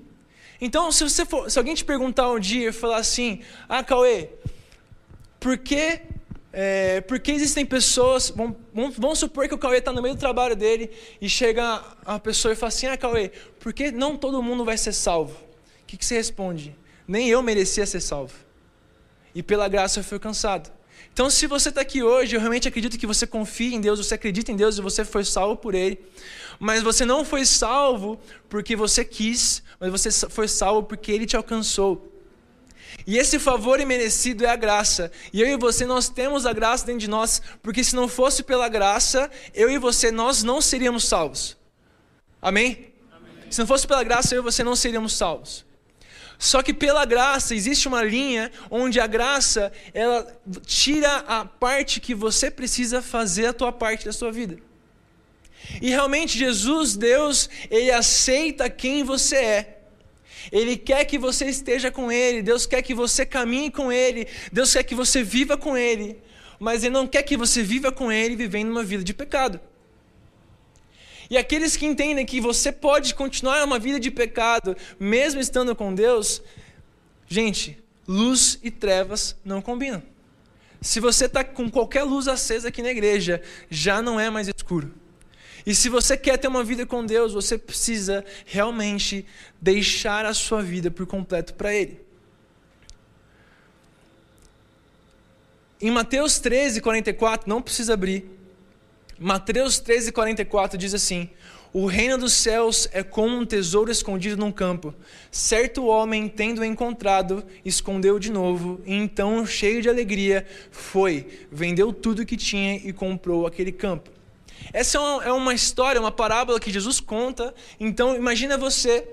Então, 0.59 0.91
se, 0.91 1.05
você 1.05 1.27
for, 1.27 1.51
se 1.51 1.59
alguém 1.59 1.75
te 1.75 1.85
perguntar 1.85 2.31
um 2.31 2.41
dia 2.41 2.71
e 2.71 2.73
falar 2.73 2.97
assim: 2.97 3.43
Ah, 3.69 3.85
Cauê, 3.85 4.31
por 5.39 5.59
que, 5.59 6.01
é, 6.53 7.01
por 7.03 7.19
que 7.19 7.31
existem 7.31 7.65
pessoas. 7.65 8.31
Vamos, 8.31 8.57
vamos 8.97 9.19
supor 9.19 9.49
que 9.49 9.55
o 9.55 9.59
Cauê 9.59 9.79
está 9.79 9.93
no 9.93 10.03
meio 10.03 10.15
do 10.15 10.19
trabalho 10.19 10.57
dele 10.57 10.91
e 11.21 11.29
chega 11.29 11.83
a 12.05 12.19
pessoa 12.19 12.53
e 12.53 12.57
fala 12.57 12.69
assim: 12.69 12.87
Ah, 12.87 12.97
Cauê, 12.97 13.31
por 13.61 13.73
que 13.73 13.91
não 13.91 14.17
todo 14.17 14.43
mundo 14.43 14.65
vai 14.65 14.79
ser 14.79 14.93
salvo? 14.93 15.35
O 15.83 15.87
que, 15.87 15.97
que 15.97 16.05
você 16.05 16.17
responde? 16.17 16.75
Nem 17.07 17.29
eu 17.29 17.43
merecia 17.43 17.87
ser 17.87 18.01
salvo. 18.01 18.35
E 19.35 19.43
pela 19.43 19.69
graça 19.69 20.01
eu 20.01 20.05
fui 20.05 20.17
alcançado. 20.17 20.71
Então, 21.13 21.29
se 21.31 21.47
você 21.47 21.69
está 21.69 21.81
aqui 21.81 22.03
hoje, 22.03 22.37
eu 22.37 22.41
realmente 22.41 22.69
acredito 22.69 22.99
que 22.99 23.07
você 23.07 23.27
confia 23.27 23.75
em 23.75 23.81
Deus, 23.81 23.99
você 23.99 24.15
acredita 24.15 24.53
em 24.53 24.57
Deus 24.57 24.79
e 24.79 24.81
você 24.81 25.05
foi 25.05 25.25
salvo 25.25 25.57
por 25.57 25.75
Ele. 25.75 25.99
Mas 26.61 26.83
você 26.83 27.05
não 27.05 27.25
foi 27.25 27.45
salvo 27.45 28.21
porque 28.49 28.77
você 28.77 29.05
quis, 29.05 29.63
mas 29.81 29.91
você 29.91 30.11
foi 30.29 30.49
salvo 30.49 30.85
porque 30.85 31.11
Ele 31.11 31.27
te 31.27 31.37
alcançou. 31.37 32.18
E 33.07 33.17
esse 33.17 33.39
favor 33.39 33.81
imerecido 33.81 34.45
é 34.45 34.49
a 34.49 34.57
graça. 34.57 35.11
E 35.33 35.41
eu 35.41 35.49
e 35.49 35.57
você, 35.57 35.87
nós 35.87 36.09
temos 36.09 36.45
a 36.45 36.53
graça 36.53 36.87
dentro 36.87 37.01
de 37.01 37.09
nós, 37.09 37.41
porque 37.63 37.83
se 37.83 37.97
não 37.97 38.09
fosse 38.09 38.43
pela 38.43 38.69
graça, 38.69 39.31
eu 39.55 39.71
e 39.71 39.79
você, 39.79 40.11
nós 40.11 40.43
não 40.43 40.61
seríamos 40.61 41.05
salvos. 41.05 41.57
Amém? 42.41 42.93
Amém? 43.13 43.33
Se 43.51 43.59
não 43.61 43.67
fosse 43.67 43.87
pela 43.87 44.03
graça, 44.03 44.35
eu 44.35 44.41
e 44.41 44.45
você 44.45 44.63
não 44.63 44.77
seríamos 44.77 45.15
salvos. 45.15 45.65
Só 46.39 46.63
que 46.63 46.73
pela 46.73 47.05
graça 47.05 47.55
existe 47.55 47.89
uma 47.89 48.03
linha 48.03 48.53
onde 48.71 49.01
a 49.01 49.09
graça 49.09 49.73
ela 49.93 50.41
tira 50.65 51.17
a 51.27 51.45
parte 51.45 52.01
que 52.01 52.15
você 52.15 52.49
precisa 52.49 53.03
fazer 53.03 53.47
a 53.47 53.53
tua 53.53 53.73
parte 53.73 54.05
da 54.05 54.13
sua 54.13 54.31
vida. 54.31 54.57
E 55.83 55.91
realmente 55.91 56.39
Jesus, 56.39 56.97
Deus, 56.97 57.51
ele 57.69 57.91
aceita 57.91 58.71
quem 58.71 59.03
você 59.03 59.37
é. 59.37 59.78
Ele 60.51 60.77
quer 60.77 61.05
que 61.05 61.19
você 61.19 61.47
esteja 61.47 61.91
com 61.91 62.11
ele, 62.11 62.43
Deus 62.43 62.67
quer 62.67 62.83
que 62.83 62.95
você 62.95 63.25
caminhe 63.27 63.71
com 63.71 63.91
ele, 63.93 64.27
Deus 64.53 64.73
quer 64.73 64.83
que 64.83 64.95
você 64.95 65.23
viva 65.23 65.57
com 65.57 65.77
ele, 65.77 66.19
mas 66.59 66.83
ele 66.85 66.95
não 66.95 67.07
quer 67.07 67.23
que 67.23 67.37
você 67.37 67.63
viva 67.63 67.93
com 67.93 68.11
ele 68.11 68.37
vivendo 68.37 68.71
uma 68.71 68.83
vida 68.83 69.05
de 69.05 69.15
pecado. 69.15 69.61
E 71.31 71.37
aqueles 71.37 71.77
que 71.77 71.85
entendem 71.85 72.25
que 72.25 72.41
você 72.41 72.73
pode 72.73 73.15
continuar 73.15 73.63
uma 73.65 73.79
vida 73.79 74.01
de 74.01 74.11
pecado, 74.11 74.77
mesmo 74.99 75.41
estando 75.41 75.77
com 75.77 75.95
Deus, 75.95 76.43
gente, 77.29 77.79
luz 78.07 78.59
e 78.63 78.71
trevas 78.71 79.37
não 79.45 79.61
combinam. 79.61 80.03
Se 80.81 81.01
você 81.01 81.27
está 81.27 81.45
com 81.45 81.71
qualquer 81.71 82.05
luz 82.05 82.29
acesa 82.29 82.69
aqui 82.69 82.83
na 82.83 82.91
igreja, 82.91 83.43
já 83.69 84.01
não 84.01 84.19
é 84.19 84.31
mais 84.31 84.49
escuro. 84.49 84.95
E 85.69 85.75
se 85.75 85.91
você 85.91 86.17
quer 86.17 86.39
ter 86.39 86.49
uma 86.49 86.65
vida 86.65 86.87
com 86.87 87.05
Deus, 87.05 87.35
você 87.35 87.59
precisa 87.59 88.25
realmente 88.47 89.27
deixar 89.61 90.25
a 90.25 90.33
sua 90.33 90.63
vida 90.63 90.91
por 90.91 91.07
completo 91.07 91.53
para 91.53 91.75
Ele. 91.75 92.01
Em 95.79 95.91
Mateus 95.91 96.39
13, 96.39 96.81
44, 96.81 97.47
não 97.47 97.61
precisa 97.61 97.93
abrir, 97.93 98.25
Mateus 99.19 99.79
13, 99.79 100.11
44 100.11 100.79
diz 100.79 100.95
assim: 100.95 101.29
O 101.71 101.85
reino 101.85 102.17
dos 102.17 102.33
céus 102.33 102.89
é 102.91 103.03
como 103.03 103.37
um 103.37 103.45
tesouro 103.45 103.91
escondido 103.91 104.39
num 104.39 104.51
campo. 104.51 104.95
Certo 105.31 105.85
homem, 105.85 106.31
tendo 106.31 106.65
encontrado, 106.65 107.45
escondeu 107.63 108.19
de 108.19 108.33
novo, 108.33 108.81
e 108.87 108.95
então, 108.95 109.45
cheio 109.45 109.83
de 109.83 109.89
alegria, 109.91 110.47
foi, 110.71 111.27
vendeu 111.53 111.93
tudo 111.93 112.25
que 112.25 112.39
tinha 112.39 112.77
e 112.77 112.91
comprou 112.91 113.47
aquele 113.47 113.71
campo. 113.71 114.17
Essa 114.73 114.99
é 114.99 115.01
uma, 115.01 115.25
é 115.25 115.33
uma 115.33 115.55
história, 115.55 116.01
uma 116.01 116.11
parábola 116.11 116.61
que 116.61 116.71
Jesus 116.71 117.01
conta. 117.01 117.55
Então, 117.79 118.15
imagina 118.15 118.57
você. 118.57 119.09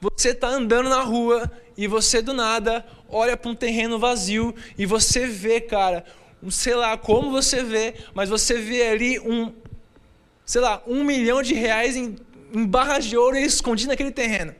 Você 0.00 0.30
está 0.30 0.48
andando 0.48 0.88
na 0.88 1.02
rua 1.02 1.50
e 1.76 1.86
você 1.86 2.22
do 2.22 2.32
nada 2.32 2.84
olha 3.08 3.36
para 3.36 3.50
um 3.50 3.54
terreno 3.54 3.98
vazio 3.98 4.54
e 4.78 4.86
você 4.86 5.26
vê, 5.26 5.60
cara, 5.60 6.04
sei 6.50 6.74
lá 6.74 6.96
como 6.96 7.30
você 7.30 7.62
vê, 7.62 7.94
mas 8.14 8.28
você 8.28 8.58
vê 8.58 8.88
ali 8.88 9.20
um, 9.20 9.52
sei 10.44 10.60
lá, 10.60 10.82
um 10.86 11.04
milhão 11.04 11.42
de 11.42 11.54
reais 11.54 11.96
em, 11.96 12.16
em 12.52 12.64
barras 12.64 13.04
de 13.04 13.16
ouro 13.16 13.36
escondido 13.36 13.90
naquele 13.90 14.10
terreno. 14.10 14.54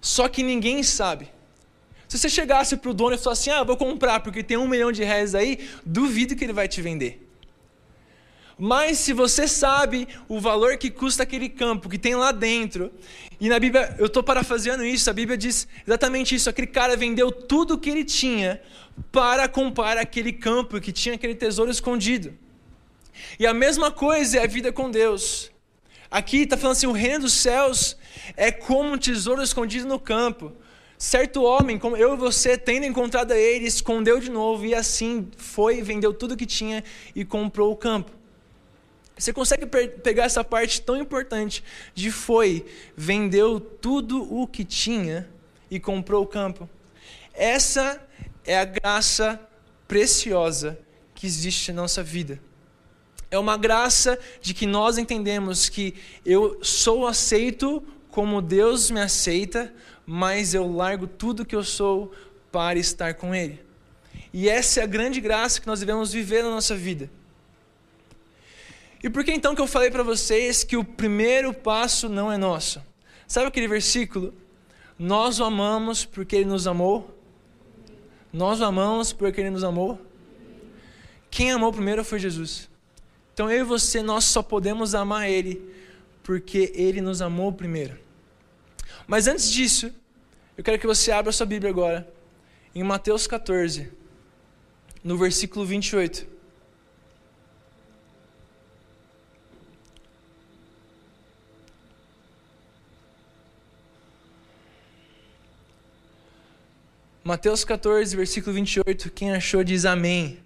Só 0.00 0.28
que 0.28 0.42
ninguém 0.42 0.82
sabe. 0.82 1.28
Se 2.06 2.18
você 2.18 2.28
chegasse 2.28 2.76
para 2.76 2.90
o 2.90 2.94
dono 2.94 3.14
e 3.14 3.18
falasse 3.18 3.50
assim, 3.50 3.60
ah, 3.60 3.64
vou 3.64 3.76
comprar 3.76 4.20
porque 4.20 4.42
tem 4.42 4.56
um 4.56 4.68
milhão 4.68 4.90
de 4.92 5.04
reais 5.04 5.34
aí, 5.34 5.68
duvido 5.84 6.36
que 6.36 6.44
ele 6.44 6.52
vai 6.52 6.68
te 6.68 6.80
vender. 6.80 7.27
Mas 8.58 8.98
se 8.98 9.12
você 9.12 9.46
sabe 9.46 10.08
o 10.28 10.40
valor 10.40 10.76
que 10.76 10.90
custa 10.90 11.22
aquele 11.22 11.48
campo 11.48 11.88
que 11.88 11.96
tem 11.96 12.16
lá 12.16 12.32
dentro, 12.32 12.90
e 13.40 13.48
na 13.48 13.58
Bíblia, 13.60 13.94
eu 13.98 14.06
estou 14.06 14.20
parafraseando 14.20 14.84
isso, 14.84 15.08
a 15.08 15.12
Bíblia 15.12 15.38
diz 15.38 15.68
exatamente 15.86 16.34
isso: 16.34 16.50
aquele 16.50 16.66
cara 16.66 16.96
vendeu 16.96 17.30
tudo 17.30 17.74
o 17.74 17.78
que 17.78 17.88
ele 17.88 18.04
tinha 18.04 18.60
para 19.12 19.46
comprar 19.48 19.96
aquele 19.96 20.32
campo 20.32 20.80
que 20.80 20.90
tinha 20.90 21.14
aquele 21.14 21.36
tesouro 21.36 21.70
escondido. 21.70 22.34
E 23.38 23.46
a 23.46 23.54
mesma 23.54 23.92
coisa 23.92 24.38
é 24.38 24.42
a 24.42 24.46
vida 24.46 24.72
com 24.72 24.90
Deus. 24.90 25.52
Aqui 26.10 26.38
está 26.38 26.56
falando 26.56 26.76
assim: 26.76 26.88
o 26.88 26.92
reino 26.92 27.20
dos 27.20 27.34
céus 27.34 27.96
é 28.36 28.50
como 28.50 28.92
um 28.92 28.98
tesouro 28.98 29.40
escondido 29.40 29.86
no 29.86 30.00
campo. 30.00 30.52
Certo 30.98 31.44
homem, 31.44 31.78
como 31.78 31.96
eu 31.96 32.14
e 32.14 32.16
você, 32.16 32.58
tendo 32.58 32.84
encontrado 32.84 33.32
ele, 33.32 33.68
escondeu 33.68 34.18
de 34.18 34.28
novo 34.28 34.66
e 34.66 34.74
assim 34.74 35.28
foi, 35.36 35.80
vendeu 35.80 36.12
tudo 36.12 36.36
que 36.36 36.44
tinha 36.44 36.82
e 37.14 37.24
comprou 37.24 37.70
o 37.70 37.76
campo. 37.76 38.17
Você 39.18 39.32
consegue 39.32 39.66
pegar 39.66 40.24
essa 40.24 40.44
parte 40.44 40.80
tão 40.80 40.96
importante 40.96 41.64
de 41.92 42.10
foi, 42.10 42.64
vendeu 42.96 43.58
tudo 43.58 44.22
o 44.32 44.46
que 44.46 44.64
tinha 44.64 45.28
e 45.70 45.80
comprou 45.80 46.22
o 46.22 46.26
campo? 46.26 46.68
Essa 47.34 48.00
é 48.46 48.58
a 48.58 48.64
graça 48.64 49.40
preciosa 49.88 50.78
que 51.14 51.26
existe 51.26 51.72
na 51.72 51.82
nossa 51.82 52.02
vida. 52.02 52.40
É 53.30 53.38
uma 53.38 53.56
graça 53.56 54.18
de 54.40 54.54
que 54.54 54.66
nós 54.66 54.98
entendemos 54.98 55.68
que 55.68 55.94
eu 56.24 56.62
sou 56.62 57.06
aceito 57.06 57.82
como 58.10 58.40
Deus 58.40 58.90
me 58.90 59.00
aceita, 59.00 59.72
mas 60.06 60.54
eu 60.54 60.70
largo 60.70 61.06
tudo 61.06 61.44
que 61.44 61.56
eu 61.56 61.64
sou 61.64 62.12
para 62.50 62.78
estar 62.78 63.14
com 63.14 63.34
Ele. 63.34 63.60
E 64.32 64.48
essa 64.48 64.80
é 64.80 64.82
a 64.84 64.86
grande 64.86 65.20
graça 65.20 65.60
que 65.60 65.66
nós 65.66 65.80
devemos 65.80 66.12
viver 66.12 66.42
na 66.42 66.50
nossa 66.50 66.74
vida. 66.74 67.10
E 69.02 69.08
por 69.08 69.24
que 69.24 69.32
então 69.32 69.54
que 69.54 69.60
eu 69.60 69.66
falei 69.66 69.90
para 69.90 70.02
vocês 70.02 70.64
que 70.64 70.76
o 70.76 70.84
primeiro 70.84 71.54
passo 71.54 72.08
não 72.08 72.32
é 72.32 72.36
nosso? 72.36 72.82
Sabe 73.26 73.46
aquele 73.46 73.68
versículo? 73.68 74.34
Nós 74.98 75.38
o 75.38 75.44
amamos 75.44 76.04
porque 76.04 76.34
ele 76.34 76.46
nos 76.46 76.66
amou. 76.66 77.16
Nós 78.32 78.60
o 78.60 78.64
amamos 78.64 79.12
porque 79.12 79.40
ele 79.40 79.50
nos 79.50 79.62
amou. 79.62 80.00
Quem 81.30 81.52
amou 81.52 81.72
primeiro 81.72 82.04
foi 82.04 82.18
Jesus. 82.18 82.68
Então 83.32 83.50
eu 83.50 83.60
e 83.60 83.62
você, 83.62 84.02
nós 84.02 84.24
só 84.24 84.42
podemos 84.42 84.94
amar 84.94 85.30
ele 85.30 85.62
porque 86.24 86.72
ele 86.74 87.00
nos 87.00 87.22
amou 87.22 87.52
primeiro. 87.52 87.96
Mas 89.06 89.28
antes 89.28 89.50
disso, 89.50 89.92
eu 90.56 90.64
quero 90.64 90.78
que 90.78 90.86
você 90.86 91.12
abra 91.12 91.30
sua 91.30 91.46
Bíblia 91.46 91.70
agora, 91.70 92.12
em 92.74 92.82
Mateus 92.82 93.26
14, 93.26 93.92
no 95.04 95.16
versículo 95.16 95.64
28. 95.64 96.37
Mateus 107.28 107.62
14, 107.62 108.16
versículo 108.16 108.54
28. 108.54 109.10
Quem 109.10 109.34
achou 109.34 109.62
diz 109.62 109.84
amém. 109.84 110.38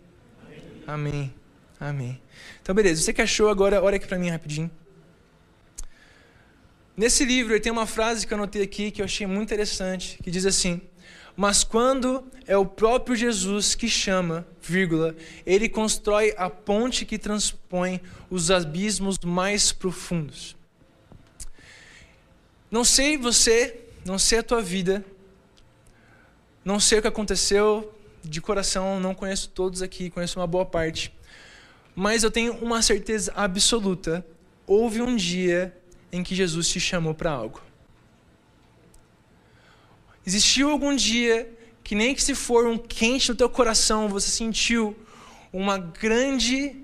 Amém. 0.84 0.84
Amém. 0.84 1.34
amém. 1.78 2.22
Então, 2.60 2.74
beleza. 2.74 3.00
Você 3.00 3.12
que 3.12 3.22
achou 3.22 3.48
agora, 3.48 3.80
olha 3.80 3.98
aqui 3.98 4.06
para 4.08 4.18
mim 4.18 4.30
rapidinho. 4.30 4.68
Nesse 6.96 7.24
livro, 7.24 7.60
tem 7.60 7.70
uma 7.70 7.86
frase 7.86 8.26
que 8.26 8.34
eu 8.34 8.36
anotei 8.36 8.62
aqui 8.62 8.90
que 8.90 9.00
eu 9.00 9.04
achei 9.04 9.28
muito 9.28 9.44
interessante, 9.44 10.18
que 10.24 10.28
diz 10.28 10.44
assim: 10.44 10.80
Mas 11.36 11.62
quando 11.62 12.24
é 12.48 12.56
o 12.56 12.66
próprio 12.66 13.14
Jesus 13.14 13.76
que 13.76 13.88
chama, 13.88 14.44
vírgula, 14.60 15.14
ele 15.46 15.68
constrói 15.68 16.34
a 16.36 16.50
ponte 16.50 17.04
que 17.04 17.16
transpõe 17.16 18.00
os 18.28 18.50
abismos 18.50 19.20
mais 19.24 19.70
profundos. 19.70 20.56
Não 22.68 22.84
sei 22.84 23.16
você, 23.16 23.78
não 24.04 24.18
sei 24.18 24.40
a 24.40 24.42
tua 24.42 24.60
vida, 24.60 25.04
não 26.64 26.78
sei 26.78 26.98
o 26.98 27.02
que 27.02 27.08
aconteceu, 27.08 27.92
de 28.22 28.40
coração, 28.40 29.00
não 29.00 29.14
conheço 29.14 29.48
todos 29.48 29.82
aqui, 29.82 30.10
conheço 30.10 30.38
uma 30.38 30.46
boa 30.46 30.64
parte. 30.64 31.12
Mas 31.94 32.22
eu 32.22 32.30
tenho 32.30 32.54
uma 32.54 32.80
certeza 32.82 33.32
absoluta: 33.34 34.24
houve 34.66 35.02
um 35.02 35.16
dia 35.16 35.76
em 36.10 36.22
que 36.22 36.34
Jesus 36.34 36.68
te 36.68 36.78
chamou 36.78 37.14
para 37.14 37.30
algo. 37.30 37.60
Existiu 40.24 40.70
algum 40.70 40.94
dia 40.94 41.52
que, 41.82 41.94
nem 41.94 42.14
que 42.14 42.22
se 42.22 42.34
for 42.34 42.66
um 42.66 42.78
quente 42.78 43.28
no 43.30 43.34
teu 43.34 43.48
coração, 43.48 44.08
você 44.08 44.30
sentiu 44.30 44.96
uma 45.52 45.78
grande, 45.78 46.76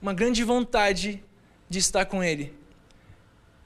uma 0.00 0.12
grande 0.12 0.42
vontade 0.42 1.22
de 1.68 1.78
estar 1.78 2.04
com 2.04 2.22
Ele. 2.22 2.52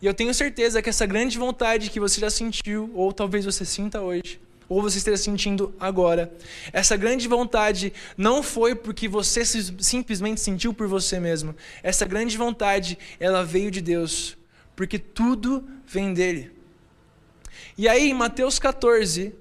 E 0.01 0.07
eu 0.07 0.13
tenho 0.13 0.35
certeza 0.35 0.83
que 0.83 0.91
essa 0.91 1.07
grande 1.07 1.39
vontade 1.39 1.89
que 1.89 1.99
você 1.99 2.21
já 2.21 2.29
sentiu, 2.29 2.91
ou 2.95 3.13
talvez 3.15 3.47
você 3.47 3.65
sinta 3.65 4.03
hoje, 4.03 4.39
ou 4.69 4.83
você 4.83 4.99
esteja 4.99 5.17
sentindo 5.17 5.75
agora. 5.79 6.33
Essa 6.73 6.97
grande 6.97 7.29
vontade 7.29 7.93
não 8.17 8.43
foi 8.43 8.75
porque 8.75 9.09
você 9.09 9.45
simplesmente 9.45 10.41
sentiu 10.41 10.75
por 10.75 10.89
você 10.89 11.21
mesmo. 11.21 11.55
Essa 11.83 12.05
grande 12.05 12.37
vontade, 12.37 12.99
ela 13.21 13.45
veio 13.45 13.71
de 13.71 13.81
Deus, 13.81 14.37
porque 14.75 14.99
tudo 14.99 15.65
vem 15.87 16.13
dele. 16.13 16.51
E 17.79 17.89
aí, 17.89 18.11
em 18.11 18.15
Mateus 18.15 18.59
14, 18.59 19.35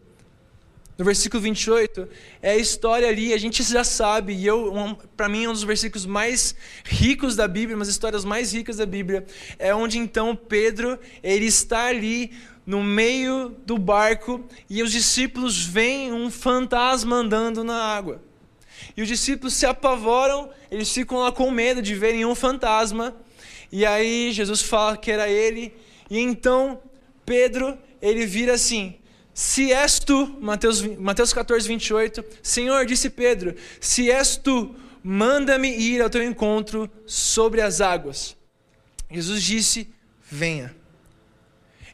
no 0.98 1.04
versículo 1.04 1.42
28, 1.42 2.08
é 2.42 2.52
a 2.52 2.58
história 2.58 3.08
ali, 3.08 3.34
a 3.34 3.38
gente 3.38 3.64
já 3.64 3.84
sabe, 3.84 4.34
e 4.34 4.46
eu, 4.46 4.74
um, 4.74 4.96
para 4.96 5.28
mim, 5.28 5.44
é 5.44 5.50
um 5.50 5.54
dos 5.54 5.64
versículos 5.64 6.06
mais 6.06 6.56
ricos 6.86 7.36
da 7.36 7.48
Bíblia, 7.48 7.76
umas 7.76 7.90
histórias 7.90 8.24
mais 8.24 8.54
ricas 8.54 8.78
da 8.78 8.86
Bíblia, 8.86 9.26
é 9.60 9.76
onde 9.76 9.98
então 9.98 10.36
Pedro, 10.36 10.98
ele 11.22 11.46
está 11.46 11.88
ali 11.88 12.32
no 12.66 12.84
meio 12.84 13.56
do 13.66 13.78
barco 13.78 14.44
e 14.70 14.82
os 14.82 14.92
discípulos 14.92 15.64
veem 15.64 16.12
um 16.12 16.32
fantasma 16.32 17.18
andando 17.18 17.64
na 17.64 17.76
água. 17.76 18.22
E 18.98 19.02
os 19.02 19.08
discípulos 19.08 19.54
se 19.54 19.66
apavoram, 19.66 20.50
eles 20.72 20.92
ficam 20.92 21.20
lá 21.20 21.32
com 21.32 21.52
medo 21.52 21.82
de 21.82 21.94
verem 21.94 22.26
um 22.26 22.36
fantasma. 22.36 23.16
E 23.72 23.86
aí 23.86 24.32
Jesus 24.32 24.62
fala 24.62 24.98
que 24.98 25.12
era 25.12 25.30
ele. 25.30 25.74
E 26.10 26.20
então 26.20 26.80
Pedro, 27.26 27.78
ele 28.02 28.26
vira 28.26 28.54
assim: 28.54 28.96
Se 29.34 29.72
és 29.72 30.00
tu, 30.00 30.38
Mateus, 30.40 30.82
Mateus 30.82 31.34
14, 31.34 31.68
28, 31.68 32.24
Senhor, 32.42 32.86
disse 32.86 33.10
Pedro, 33.10 33.56
se 33.80 34.12
és 34.12 34.38
tu, 34.38 34.76
manda-me 35.04 35.70
ir 35.70 36.02
ao 36.02 36.10
teu 36.10 36.24
encontro 36.24 36.90
sobre 37.06 37.62
as 37.62 37.82
águas. 37.82 38.36
Jesus 39.10 39.42
disse: 39.44 39.90
Venha. 40.30 40.85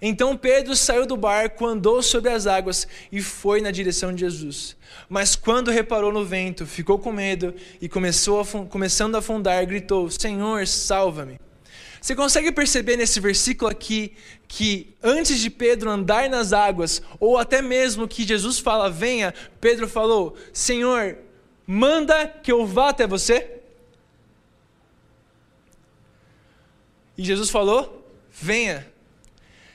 Então 0.02 0.36
Pedro 0.36 0.76
saiu 0.76 1.06
do 1.06 1.16
barco, 1.16 1.66
andou 1.66 2.02
sobre 2.02 2.32
as 2.32 2.48
águas 2.48 2.88
e 3.12 3.22
foi 3.22 3.62
na 3.62 3.70
direção 3.70 4.12
de 4.12 4.22
Jesus. 4.22 4.76
Mas 5.08 5.36
quando 5.36 5.70
reparou 5.70 6.12
no 6.12 6.26
vento, 6.26 6.66
ficou 6.66 6.98
com 6.98 7.12
medo 7.12 7.54
e 7.80 7.88
começou 7.88 8.42
a, 8.42 8.46
começando 8.66 9.16
a 9.16 9.20
afundar, 9.20 9.64
gritou: 9.68 10.10
Senhor, 10.10 10.66
salva-me. 10.66 11.40
Você 12.02 12.16
consegue 12.16 12.52
perceber 12.52 12.98
nesse 12.98 13.20
versículo 13.20 13.70
aqui 13.70 14.14
que 14.48 14.96
antes 15.04 15.40
de 15.40 15.52
Pedro 15.52 15.92
andar 15.92 16.28
nas 16.28 16.52
águas, 16.52 17.00
ou 17.20 17.38
até 17.38 17.62
mesmo 17.62 18.08
que 18.08 18.24
Jesus 18.24 18.58
fala, 18.58 18.90
venha, 18.90 19.32
Pedro 19.60 19.88
falou: 19.88 20.36
Senhor, 20.52 21.16
manda 21.68 22.28
que 22.28 22.52
eu 22.52 22.66
vá 22.66 22.90
até 22.90 23.06
você? 23.06 23.60
E 27.16 27.24
Jesus 27.24 27.52
falou: 27.52 28.04
venha. 28.32 28.91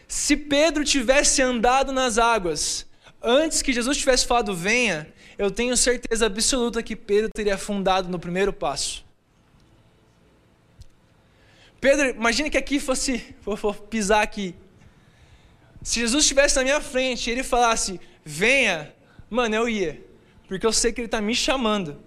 Se 0.08 0.36
Pedro 0.36 0.84
tivesse 0.84 1.42
andado 1.42 1.92
nas 1.92 2.18
águas 2.18 2.86
antes 3.22 3.62
que 3.62 3.72
Jesus 3.72 3.96
tivesse 3.96 4.26
falado 4.26 4.54
venha, 4.54 5.12
eu 5.36 5.50
tenho 5.50 5.76
certeza 5.76 6.26
absoluta 6.26 6.82
que 6.82 6.94
Pedro 6.94 7.30
teria 7.34 7.54
afundado 7.54 8.08
no 8.08 8.18
primeiro 8.18 8.52
passo. 8.52 9.04
Pedro, 11.80 12.10
imagine 12.10 12.48
que 12.50 12.56
aqui 12.56 12.80
fosse, 12.80 13.34
vou, 13.42 13.56
vou 13.56 13.74
pisar 13.74 14.22
aqui. 14.22 14.54
Se 15.82 16.00
Jesus 16.00 16.24
estivesse 16.24 16.56
na 16.56 16.62
minha 16.62 16.80
frente 16.80 17.28
e 17.28 17.32
ele 17.32 17.42
falasse, 17.42 18.00
venha, 18.24 18.94
mano, 19.28 19.54
eu 19.54 19.68
ia, 19.68 20.02
porque 20.48 20.66
eu 20.66 20.72
sei 20.72 20.92
que 20.92 21.00
ele 21.00 21.06
está 21.06 21.20
me 21.20 21.34
chamando. 21.34 22.00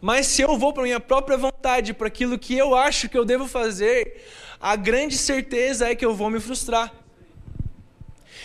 Mas 0.00 0.26
se 0.26 0.42
eu 0.42 0.58
vou 0.58 0.72
para 0.72 0.82
minha 0.82 1.00
própria 1.00 1.38
vontade, 1.38 1.94
para 1.94 2.08
aquilo 2.08 2.38
que 2.38 2.56
eu 2.56 2.74
acho 2.74 3.08
que 3.08 3.16
eu 3.16 3.24
devo 3.24 3.48
fazer, 3.48 4.22
a 4.60 4.76
grande 4.76 5.16
certeza 5.16 5.88
é 5.88 5.94
que 5.94 6.04
eu 6.04 6.14
vou 6.14 6.28
me 6.28 6.38
frustrar. 6.38 6.92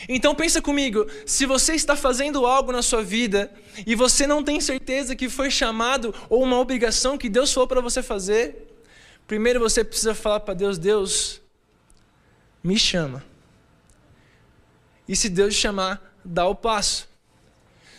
Então 0.07 0.33
pensa 0.33 0.61
comigo, 0.61 1.05
se 1.25 1.45
você 1.45 1.73
está 1.73 1.95
fazendo 1.95 2.45
algo 2.45 2.71
na 2.71 2.81
sua 2.81 3.03
vida 3.03 3.51
e 3.85 3.95
você 3.95 4.25
não 4.25 4.43
tem 4.43 4.59
certeza 4.59 5.15
que 5.15 5.29
foi 5.29 5.51
chamado 5.51 6.13
ou 6.29 6.43
uma 6.43 6.57
obrigação 6.57 7.17
que 7.17 7.29
Deus 7.29 7.53
falou 7.53 7.67
para 7.67 7.81
você 7.81 8.01
fazer, 8.01 8.67
primeiro 9.27 9.59
você 9.59 9.83
precisa 9.83 10.13
falar 10.15 10.39
para 10.41 10.53
Deus, 10.53 10.77
Deus, 10.77 11.41
me 12.63 12.77
chama. 12.77 13.23
E 15.07 15.15
se 15.15 15.29
Deus 15.29 15.55
te 15.55 15.61
chamar, 15.61 16.15
dá 16.23 16.47
o 16.47 16.55
passo. 16.55 17.09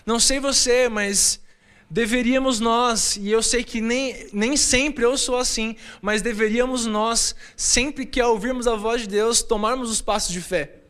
Não 0.04 0.18
sei 0.18 0.40
você, 0.40 0.88
mas 0.88 1.40
deveríamos 1.88 2.58
nós, 2.58 3.16
e 3.16 3.30
eu 3.30 3.42
sei 3.42 3.62
que 3.62 3.80
nem, 3.80 4.28
nem 4.32 4.56
sempre 4.56 5.04
eu 5.04 5.16
sou 5.18 5.36
assim, 5.36 5.76
mas 6.00 6.22
deveríamos 6.22 6.86
nós, 6.86 7.34
sempre 7.54 8.06
que 8.06 8.20
ouvirmos 8.22 8.66
a 8.66 8.74
voz 8.74 9.02
de 9.02 9.08
Deus, 9.08 9.42
tomarmos 9.42 9.90
os 9.90 10.00
passos 10.00 10.32
de 10.32 10.40
fé. 10.40 10.81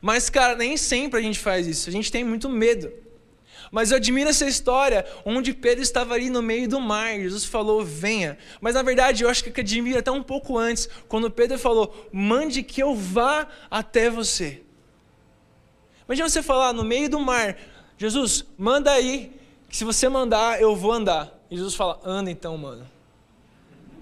Mas, 0.00 0.30
cara, 0.30 0.56
nem 0.56 0.76
sempre 0.76 1.18
a 1.18 1.22
gente 1.22 1.38
faz 1.38 1.66
isso. 1.66 1.88
A 1.88 1.92
gente 1.92 2.10
tem 2.10 2.24
muito 2.24 2.48
medo. 2.48 2.90
Mas 3.70 3.90
eu 3.90 3.98
admiro 3.98 4.28
essa 4.28 4.46
história 4.46 5.06
onde 5.24 5.54
Pedro 5.54 5.82
estava 5.82 6.14
ali 6.14 6.28
no 6.28 6.42
meio 6.42 6.68
do 6.68 6.80
mar. 6.80 7.14
Jesus 7.14 7.44
falou, 7.44 7.84
venha. 7.84 8.36
Mas 8.60 8.74
na 8.74 8.82
verdade 8.82 9.22
eu 9.22 9.28
acho 9.28 9.44
que 9.44 9.60
admiro 9.60 9.98
até 9.98 10.10
um 10.10 10.22
pouco 10.22 10.58
antes, 10.58 10.88
quando 11.08 11.30
Pedro 11.30 11.58
falou, 11.58 12.08
mande 12.12 12.62
que 12.62 12.82
eu 12.82 12.94
vá 12.94 13.46
até 13.70 14.10
você. 14.10 14.62
Imagina 16.06 16.28
você 16.28 16.42
falar 16.42 16.72
no 16.72 16.82
meio 16.82 17.08
do 17.08 17.20
mar, 17.20 17.56
Jesus, 17.96 18.44
manda 18.58 18.90
aí, 18.90 19.32
que 19.68 19.76
se 19.76 19.84
você 19.84 20.08
mandar, 20.08 20.60
eu 20.60 20.74
vou 20.74 20.90
andar. 20.90 21.38
E 21.48 21.56
Jesus 21.56 21.74
fala, 21.74 22.00
anda 22.02 22.30
então, 22.30 22.56
mano. 22.56 22.84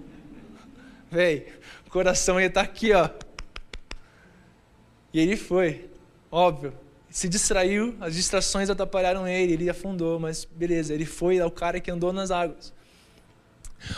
Véi, 1.11 1.53
o 1.85 1.91
coração 1.91 2.39
ia 2.39 2.47
estar 2.47 2.63
tá 2.63 2.67
aqui, 2.67 2.93
ó. 2.93 3.09
E 5.13 5.19
ele 5.19 5.35
foi, 5.35 5.88
óbvio. 6.31 6.73
Se 7.09 7.27
distraiu, 7.27 7.95
as 7.99 8.13
distrações 8.13 8.69
atrapalharam 8.69 9.27
ele, 9.27 9.53
ele 9.53 9.69
afundou, 9.69 10.19
mas 10.19 10.45
beleza, 10.45 10.93
ele 10.93 11.05
foi 11.05 11.41
o 11.41 11.49
cara 11.49 11.79
que 11.79 11.89
andou 11.89 12.13
nas 12.13 12.29
águas. 12.29 12.71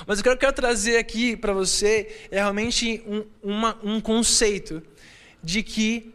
Mas 0.05 0.19
o 0.19 0.23
que 0.23 0.29
eu 0.29 0.37
quero 0.37 0.53
trazer 0.53 0.97
aqui 0.97 1.35
para 1.35 1.53
você 1.53 2.27
é 2.31 2.37
realmente 2.37 3.03
um, 3.05 3.25
uma, 3.43 3.77
um 3.83 3.99
conceito 3.99 4.81
de 5.43 5.63
que 5.63 6.13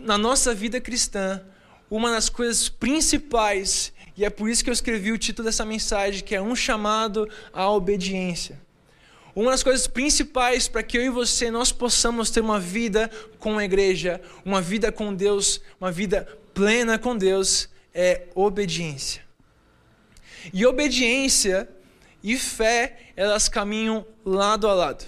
na 0.00 0.18
nossa 0.18 0.54
vida 0.54 0.80
cristã, 0.80 1.42
uma 1.90 2.10
das 2.10 2.28
coisas 2.28 2.68
principais, 2.68 3.92
e 4.16 4.24
é 4.24 4.30
por 4.30 4.48
isso 4.48 4.62
que 4.62 4.70
eu 4.70 4.74
escrevi 4.74 5.12
o 5.12 5.18
título 5.18 5.46
dessa 5.46 5.64
mensagem, 5.64 6.22
que 6.22 6.34
é 6.34 6.42
um 6.42 6.54
chamado 6.54 7.28
à 7.52 7.70
obediência. 7.70 8.60
Uma 9.38 9.52
das 9.52 9.62
coisas 9.62 9.86
principais 9.86 10.66
para 10.66 10.82
que 10.82 10.98
eu 10.98 11.02
e 11.02 11.08
você 11.08 11.48
nós 11.48 11.70
possamos 11.70 12.28
ter 12.28 12.40
uma 12.40 12.58
vida 12.58 13.08
com 13.38 13.56
a 13.56 13.64
igreja, 13.64 14.20
uma 14.44 14.60
vida 14.60 14.90
com 14.90 15.14
Deus, 15.14 15.60
uma 15.80 15.92
vida 15.92 16.26
plena 16.52 16.98
com 16.98 17.16
Deus, 17.16 17.68
é 17.94 18.26
obediência. 18.34 19.22
E 20.52 20.66
obediência 20.66 21.68
e 22.20 22.36
fé, 22.36 23.12
elas 23.14 23.48
caminham 23.48 24.04
lado 24.24 24.66
a 24.66 24.74
lado. 24.74 25.04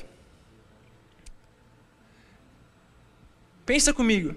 Pensa 3.66 3.92
comigo. 3.92 4.36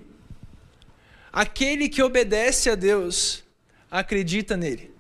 Aquele 1.32 1.88
que 1.88 2.01
obedece 2.01 2.67
a 2.67 2.73
Deus, 2.73 3.43
acredita 3.91 4.58
nele. 4.58 4.91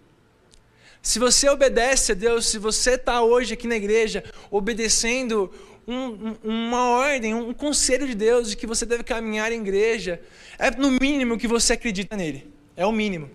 Se 1.03 1.19
você 1.19 1.49
obedece 1.49 2.13
a 2.13 2.15
Deus, 2.15 2.47
se 2.47 2.57
você 2.57 2.91
está 2.91 3.21
hoje 3.21 3.53
aqui 3.53 3.67
na 3.67 3.75
igreja 3.75 4.23
obedecendo 4.49 5.51
um, 5.85 6.33
uma 6.41 6.91
ordem, 6.91 7.33
um 7.33 7.53
conselho 7.53 8.07
de 8.07 8.15
Deus 8.15 8.49
de 8.49 8.55
que 8.55 8.65
você 8.65 8.85
deve 8.85 9.03
caminhar 9.03 9.51
em 9.51 9.59
igreja, 9.59 10.21
é 10.57 10.71
no 10.71 10.91
mínimo 10.91 11.37
que 11.37 11.45
você 11.45 11.73
acredita 11.73 12.15
nele. 12.15 12.49
É 12.77 12.85
o 12.85 12.91
mínimo. 12.93 13.29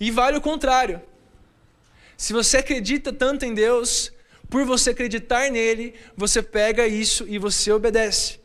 E 0.00 0.10
vale 0.10 0.38
o 0.38 0.40
contrário. 0.40 1.02
Se 2.16 2.32
você 2.32 2.56
acredita 2.56 3.12
tanto 3.12 3.44
em 3.44 3.52
Deus, 3.52 4.10
por 4.48 4.64
você 4.64 4.90
acreditar 4.90 5.50
nele, 5.50 5.94
você 6.16 6.40
pega 6.40 6.86
isso 6.86 7.26
e 7.28 7.38
você 7.38 7.70
obedece. 7.70 8.40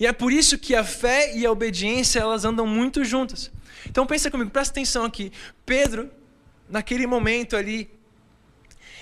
E 0.00 0.06
é 0.06 0.12
por 0.12 0.32
isso 0.32 0.56
que 0.56 0.74
a 0.74 0.82
fé 0.82 1.36
e 1.36 1.44
a 1.44 1.52
obediência 1.52 2.18
elas 2.18 2.46
andam 2.46 2.66
muito 2.66 3.04
juntas. 3.04 3.52
Então 3.84 4.06
pensa 4.06 4.30
comigo, 4.30 4.50
presta 4.50 4.72
atenção 4.72 5.04
aqui. 5.04 5.30
Pedro 5.66 6.10
naquele 6.68 7.06
momento 7.06 7.56
ali, 7.56 7.90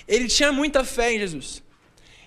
ele 0.07 0.29
tinha 0.29 0.53
muita 0.53 0.85
fé 0.85 1.15
em 1.15 1.19
Jesus. 1.19 1.63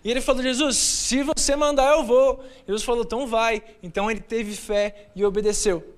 E 0.04 0.12
ele 0.12 0.22
falou: 0.22 0.42
Jesus, 0.42 0.78
se 0.78 1.24
você 1.24 1.56
mandar, 1.56 1.92
eu 1.98 2.04
vou. 2.04 2.44
Jesus 2.66 2.84
falou: 2.84 3.04
então 3.04 3.28
vai. 3.28 3.64
Então 3.82 4.10
ele 4.10 4.22
teve 4.22 4.56
fé 4.56 5.10
e 5.16 5.26
obedeceu. 5.26 5.96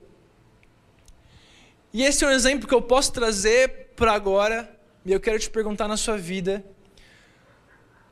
E 1.93 2.03
esse 2.03 2.23
é 2.23 2.27
um 2.27 2.31
exemplo 2.31 2.67
que 2.67 2.73
eu 2.73 2.81
posso 2.81 3.11
trazer 3.11 3.91
para 3.95 4.13
agora. 4.13 4.77
E 5.05 5.11
eu 5.11 5.19
quero 5.19 5.39
te 5.39 5.49
perguntar 5.49 5.87
na 5.87 5.97
sua 5.97 6.17
vida: 6.17 6.63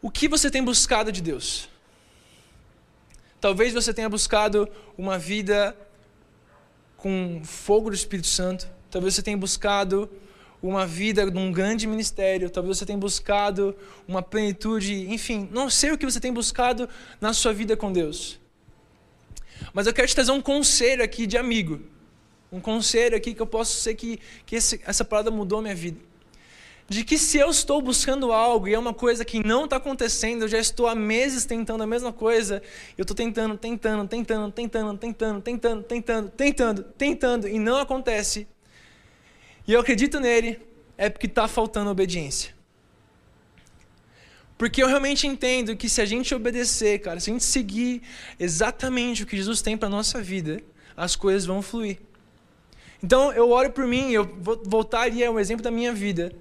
o 0.02 0.10
que 0.10 0.28
você 0.28 0.50
tem 0.50 0.64
buscado 0.64 1.12
de 1.12 1.22
Deus? 1.22 1.70
Talvez 3.40 3.74
você 3.74 3.94
tenha 3.94 4.10
buscado 4.10 4.68
uma 4.98 5.18
vida 5.18 5.78
com 6.96 7.42
fogo 7.44 7.90
do 7.90 7.96
Espírito 7.96 8.28
Santo. 8.28 8.68
Talvez 8.90 9.14
você 9.14 9.22
tenha 9.22 9.38
buscado 9.38 10.10
uma 10.62 10.86
vida 10.86 11.26
num 11.28 11.52
grande 11.52 11.86
ministério, 11.86 12.50
talvez 12.50 12.78
você 12.78 12.86
tenha 12.86 12.98
buscado 12.98 13.76
uma 14.08 14.22
plenitude, 14.22 15.12
enfim, 15.12 15.48
não 15.52 15.70
sei 15.70 15.92
o 15.92 15.98
que 15.98 16.06
você 16.06 16.20
tem 16.20 16.34
buscado 16.34 16.90
na 17.22 17.34
sua 17.34 17.54
vida 17.54 17.78
com 17.78 17.92
Deus. 17.92 18.40
Mas 19.74 19.86
eu 19.88 19.94
quero 19.94 20.08
te 20.08 20.16
trazer 20.16 20.32
um 20.32 20.42
conselho 20.42 21.04
aqui 21.04 21.28
de 21.28 21.38
amigo. 21.38 21.82
Um 22.52 22.60
conselho 22.60 23.16
aqui 23.16 23.34
que 23.34 23.42
eu 23.42 23.48
posso 23.48 23.80
ser 23.80 23.96
que, 23.96 24.20
que 24.46 24.56
esse, 24.56 24.82
essa 24.86 25.04
parada 25.04 25.30
mudou 25.30 25.62
minha 25.62 25.76
vida. 25.76 26.00
De 26.90 27.04
que 27.04 27.18
se 27.18 27.38
eu 27.38 27.50
estou 27.50 27.82
buscando 27.82 28.32
algo 28.32 28.68
e 28.68 28.74
é 28.74 28.80
uma 28.80 28.94
coisa 28.94 29.26
que 29.26 29.46
não 29.46 29.66
está 29.66 29.76
acontecendo, 29.76 30.44
eu 30.44 30.48
já 30.48 30.58
estou 30.58 30.88
há 30.88 30.96
meses 30.96 31.44
tentando 31.44 31.84
a 31.84 31.88
mesma 31.88 32.14
coisa, 32.14 32.64
eu 32.98 33.02
estou 33.02 33.14
tentando, 33.14 33.58
tentando, 33.58 34.08
tentando, 34.08 34.52
tentando, 34.54 34.98
tentando, 34.98 35.42
tentando, 35.42 35.84
tentando, 35.84 36.30
tentando, 36.30 36.84
tentando, 36.98 37.48
e 37.48 37.60
não 37.60 37.78
acontece, 37.78 38.48
e 39.68 39.74
eu 39.74 39.82
acredito 39.82 40.20
nele, 40.20 40.60
é 40.98 41.10
porque 41.10 41.28
está 41.28 41.48
faltando 41.48 41.90
obediência. 41.90 42.56
Porque 44.58 44.82
eu 44.82 44.88
realmente 44.88 45.28
entendo 45.28 45.76
que 45.76 45.88
se 45.88 46.02
a 46.02 46.06
gente 46.06 46.34
obedecer, 46.34 47.00
cara, 47.00 47.20
se 47.20 47.30
a 47.30 47.34
gente 47.34 47.44
seguir 47.44 48.02
exatamente 48.40 49.24
o 49.24 49.26
que 49.26 49.38
Jesus 49.38 49.62
tem 49.62 49.78
para 49.78 49.90
nossa 49.90 50.22
vida, 50.22 50.62
as 50.96 51.16
coisas 51.16 51.46
vão 51.46 51.62
fluir. 51.62 52.00
Então 53.04 53.32
eu 53.34 53.52
oro 53.52 53.72
por 53.72 53.86
mim, 53.86 54.12
eu 54.12 54.26
vou 54.40 54.60
voltar 54.66 55.02
ali 55.02 55.24
é 55.24 55.30
um 55.30 55.40
exemplo 55.40 55.64
da 55.64 55.70
minha 55.70 55.94
vida. 55.94 56.32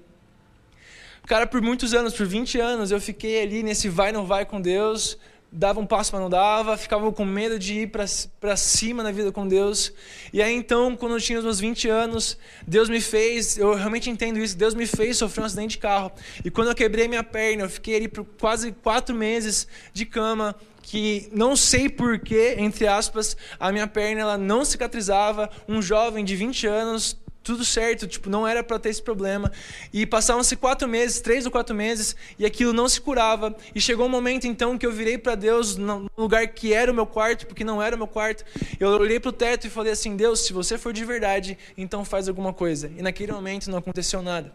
Cara, 1.27 1.45
por 1.45 1.61
muitos 1.61 1.93
anos, 1.93 2.13
por 2.13 2.25
20 2.25 2.57
anos, 2.59 2.89
eu 2.89 3.01
fiquei 3.01 3.41
ali 3.41 3.61
nesse 3.61 3.89
vai 3.89 4.13
não 4.13 4.25
vai 4.25 4.45
com 4.45 4.61
Deus, 4.61 5.17
dava 5.51 5.79
um 5.79 5.85
passo, 5.85 6.11
mas 6.13 6.21
não 6.21 6.29
dava, 6.29 6.77
ficava 6.77 7.11
com 7.11 7.25
medo 7.25 7.57
de 7.57 7.81
ir 7.81 7.91
para 8.39 8.57
cima 8.57 9.01
na 9.01 9.11
vida 9.11 9.31
com 9.31 9.47
Deus. 9.47 9.93
E 10.31 10.41
aí 10.41 10.53
então, 10.53 10.95
quando 10.95 11.13
eu 11.13 11.21
tinha 11.21 11.39
os 11.39 11.45
meus 11.45 11.59
20 11.59 11.87
anos, 11.89 12.37
Deus 12.65 12.89
me 12.89 12.99
fez, 12.99 13.57
eu 13.57 13.73
realmente 13.73 14.09
entendo 14.09 14.39
isso, 14.39 14.57
Deus 14.57 14.73
me 14.73 14.85
fez 14.85 15.17
sofrer 15.17 15.43
um 15.43 15.45
acidente 15.45 15.71
de 15.71 15.77
carro. 15.77 16.11
E 16.43 16.51
quando 16.51 16.69
eu 16.69 16.75
quebrei 16.75 17.07
minha 17.07 17.23
perna, 17.23 17.63
eu 17.63 17.69
fiquei 17.69 17.95
ali 17.95 18.07
por 18.07 18.25
quase 18.39 18.71
quatro 18.71 19.15
meses 19.15 19.67
de 19.93 20.05
cama, 20.05 20.55
que 20.81 21.27
não 21.33 21.55
sei 21.55 21.89
porquê, 21.89 22.55
entre 22.57 22.87
aspas, 22.87 23.35
a 23.59 23.71
minha 23.71 23.87
perna 23.87 24.21
ela 24.21 24.37
não 24.37 24.63
cicatrizava. 24.63 25.49
Um 25.67 25.81
jovem 25.81 26.23
de 26.23 26.35
20 26.35 26.65
anos, 26.67 27.17
tudo 27.47 27.63
certo, 27.63 28.05
tipo, 28.05 28.29
não 28.29 28.45
era 28.45 28.61
para 28.61 28.77
ter 28.77 28.89
esse 28.89 29.01
problema. 29.01 29.49
E 29.93 30.05
passavam-se 30.05 30.53
quatro 30.57 30.85
meses, 30.85 31.21
três 31.21 31.45
ou 31.45 31.51
quatro 31.51 31.73
meses, 31.73 32.13
e 32.37 32.45
aquilo 32.45 32.73
não 32.73 32.89
se 32.89 32.99
curava. 32.99 33.55
E 33.73 33.79
chegou 33.79 34.05
um 34.05 34.09
momento 34.09 34.45
então 34.45 34.77
que 34.77 34.85
eu 34.85 34.91
virei 34.91 35.17
para 35.17 35.33
Deus 35.33 35.77
no 35.77 36.11
lugar 36.17 36.45
que 36.49 36.73
era 36.73 36.91
o 36.91 36.93
meu 36.93 37.05
quarto, 37.05 37.47
porque 37.47 37.63
não 37.63 37.81
era 37.81 37.95
o 37.95 37.97
meu 37.97 38.07
quarto. 38.07 38.43
Eu 38.77 38.89
olhei 38.89 39.17
para 39.17 39.29
o 39.29 39.31
teto 39.31 39.65
e 39.65 39.69
falei 39.69 39.93
assim: 39.93 40.17
Deus, 40.17 40.41
se 40.41 40.51
você 40.51 40.77
for 40.77 40.91
de 40.91 41.05
verdade, 41.05 41.57
então 41.77 42.03
faz 42.03 42.27
alguma 42.27 42.51
coisa. 42.51 42.91
E 42.97 43.01
naquele 43.01 43.31
momento 43.31 43.71
não 43.71 43.77
aconteceu 43.77 44.21
nada. 44.21 44.53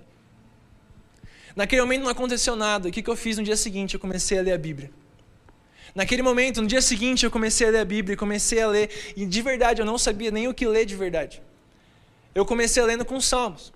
Naquele 1.57 1.81
momento 1.81 2.03
não 2.03 2.11
aconteceu 2.11 2.55
nada. 2.55 2.89
O 2.91 2.93
que, 2.93 3.03
que 3.03 3.09
eu 3.09 3.17
fiz 3.17 3.39
no 3.39 3.43
dia 3.43 3.57
seguinte? 3.57 3.95
Eu 3.95 4.01
comecei 4.01 4.39
a 4.39 4.43
ler 4.43 4.53
a 4.53 4.59
Bíblia. 4.59 4.91
Naquele 5.95 6.23
momento, 6.23 6.61
no 6.61 6.67
dia 6.67 6.83
seguinte, 6.83 7.25
eu 7.25 7.31
comecei 7.31 7.67
a 7.69 7.71
ler 7.71 7.81
a 7.81 7.85
Bíblia, 7.85 8.17
comecei 8.17 8.61
a 8.61 8.67
ler, 8.67 8.91
e 9.17 9.27
de 9.27 9.43
verdade 9.43 9.81
eu 9.81 9.87
não 9.87 9.97
sabia 9.99 10.31
nem 10.31 10.47
o 10.49 10.55
que 10.55 10.67
ler 10.67 10.85
de 10.87 10.97
verdade. 10.97 11.43
Eu 12.35 12.47
comecei 12.47 12.83
lendo 12.83 13.05
com 13.05 13.21
Salmos. 13.21 13.73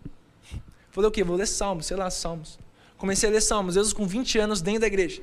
Falei 0.90 1.08
o 1.08 1.12
quê? 1.12 1.22
Vou 1.22 1.36
ler 1.36 1.46
Salmos, 1.46 1.86
sei 1.86 1.96
lá, 1.96 2.10
Salmos. 2.10 2.58
Comecei 2.96 3.28
a 3.28 3.32
ler 3.32 3.42
Salmos, 3.42 3.76
eu 3.76 3.94
com 3.94 4.06
20 4.06 4.38
anos 4.38 4.62
dentro 4.62 4.80
da 4.80 4.86
igreja. 4.86 5.20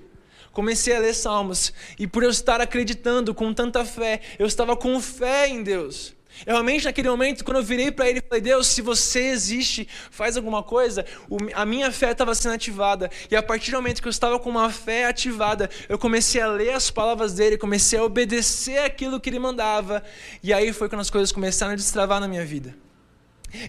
Comecei 0.51 0.95
a 0.95 0.99
ler 0.99 1.15
Salmos, 1.15 1.73
e 1.97 2.05
por 2.05 2.21
eu 2.21 2.29
estar 2.29 2.61
acreditando 2.61 3.33
com 3.33 3.51
tanta 3.51 3.83
fé, 3.83 4.21
eu 4.37 4.45
estava 4.45 4.75
com 4.77 5.01
fé 5.01 5.47
em 5.47 5.63
Deus. 5.63 6.13
Eu 6.45 6.53
realmente, 6.53 6.85
naquele 6.85 7.09
momento, 7.09 7.43
quando 7.43 7.57
eu 7.57 7.63
virei 7.63 7.91
para 7.91 8.09
ele 8.09 8.19
e 8.19 8.21
falei, 8.21 8.41
Deus, 8.41 8.67
se 8.67 8.81
você 8.81 9.29
existe, 9.29 9.87
faz 10.11 10.35
alguma 10.37 10.61
coisa, 10.61 11.05
a 11.53 11.65
minha 11.65 11.91
fé 11.91 12.11
estava 12.11 12.33
sendo 12.35 12.53
ativada. 12.53 13.09
E 13.29 13.35
a 13.35 13.41
partir 13.41 13.71
do 13.71 13.77
momento 13.77 14.01
que 14.01 14.07
eu 14.07 14.11
estava 14.11 14.39
com 14.39 14.49
uma 14.49 14.69
fé 14.69 15.05
ativada, 15.05 15.69
eu 15.87 15.97
comecei 15.97 16.41
a 16.41 16.47
ler 16.47 16.73
as 16.73 16.91
palavras 16.91 17.33
dele, 17.33 17.57
comecei 17.57 17.97
a 17.97 18.03
obedecer 18.03 18.79
aquilo 18.79 19.19
que 19.19 19.29
ele 19.29 19.39
mandava. 19.39 20.03
E 20.41 20.53
aí 20.53 20.73
foi 20.73 20.89
quando 20.89 21.01
as 21.01 21.09
coisas 21.09 21.31
começaram 21.31 21.73
a 21.73 21.75
destravar 21.75 22.19
na 22.19 22.27
minha 22.27 22.45
vida. 22.45 22.82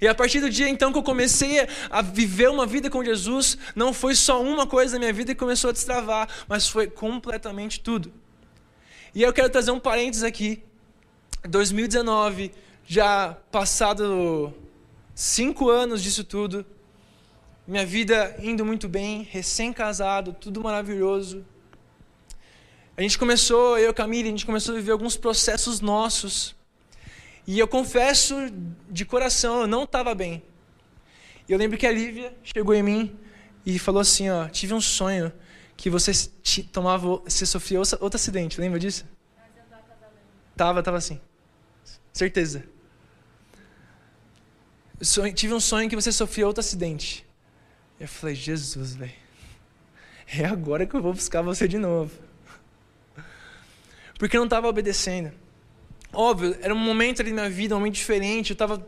E 0.01 0.09
a 0.09 0.15
partir 0.15 0.41
do 0.41 0.49
dia 0.49 0.69
então 0.69 0.93
que 0.93 0.99
eu 0.99 1.03
comecei 1.03 1.67
a 1.91 2.01
viver 2.01 2.49
uma 2.49 2.67
vida 2.67 2.89
com 2.89 3.05
Jesus, 3.05 3.59
não 3.75 3.93
foi 3.93 4.15
só 4.15 4.43
uma 4.43 4.67
coisa 4.67 4.95
na 4.95 5.01
minha 5.01 5.13
vida 5.13 5.35
que 5.35 5.39
começou 5.39 5.71
a 5.71 5.73
destravar, 5.73 6.29
mas 6.49 6.69
foi 6.69 6.87
completamente 6.87 7.81
tudo. 7.81 8.13
E 9.15 9.23
eu 9.23 9.33
quero 9.33 9.51
trazer 9.51 9.71
um 9.71 9.81
parênteses 9.81 10.25
aqui. 10.25 10.63
2019, 11.49 12.53
já 12.87 13.37
passado 13.53 14.55
cinco 15.15 15.69
anos 15.69 16.03
disso 16.03 16.25
tudo, 16.25 16.65
minha 17.67 17.85
vida 17.85 18.35
indo 18.43 18.65
muito 18.65 18.89
bem, 18.89 19.29
recém-casado, 19.31 20.35
tudo 20.39 20.63
maravilhoso. 20.63 21.45
A 22.97 23.03
gente 23.03 23.19
começou, 23.19 23.79
eu 23.79 23.87
e 23.87 23.89
a 23.89 23.95
Camila, 23.95 24.29
a 24.29 24.31
gente 24.31 24.47
começou 24.47 24.75
a 24.75 24.79
viver 24.79 24.93
alguns 24.93 25.17
processos 25.17 25.81
nossos 25.81 26.55
e 27.47 27.59
eu 27.59 27.69
confesso 27.69 28.35
de 28.89 29.05
coração, 29.05 29.63
eu 29.63 29.67
não 29.67 29.85
estava 29.85 30.15
bem. 30.15 30.43
E 31.49 31.53
eu 31.53 31.59
lembro 31.59 31.77
que 31.77 31.87
a 31.87 31.93
Lívia 31.93 32.35
chegou 32.43 32.75
em 32.75 32.83
mim 32.83 33.19
e 33.67 33.79
falou 33.79 34.01
assim, 34.01 34.31
ó, 34.31 34.49
tive 34.49 34.73
um 34.73 34.81
sonho 34.81 35.33
que 35.77 35.91
você 35.91 36.13
tomava, 36.73 37.19
você 37.19 37.45
sofria 37.45 37.79
outro 37.79 38.15
acidente, 38.15 38.61
lembra 38.61 38.79
disso? 38.79 39.05
Tava, 40.57 40.83
tava 40.83 40.97
assim. 40.97 41.21
Certeza. 42.13 42.65
Sonho, 45.01 45.35
tive 45.35 45.53
um 45.53 45.61
sonho 45.61 45.89
que 45.91 45.97
você 45.97 46.13
sofria 46.13 46.47
outro 46.47 46.61
acidente. 46.61 47.27
Eu 47.99 48.09
falei, 48.09 48.35
Jesus, 48.35 48.95
velho. 48.95 49.13
É 50.27 50.45
agora 50.47 50.87
que 50.87 50.95
eu 50.95 51.03
vou 51.03 51.13
buscar 51.13 51.43
você 51.43 51.69
de 51.69 51.77
novo. 51.77 52.11
Porque 54.19 54.37
eu 54.37 54.41
não 54.41 54.47
estava 54.47 54.69
obedecendo. 54.69 55.33
Óbvio, 56.15 56.57
era 56.61 56.73
um 56.73 56.79
momento 56.79 57.21
ali 57.21 57.31
na 57.31 57.43
minha 57.43 57.51
vida, 57.55 57.75
um 57.75 57.79
momento 57.79 57.95
diferente, 57.95 58.51
eu 58.51 58.55
estava 58.55 58.79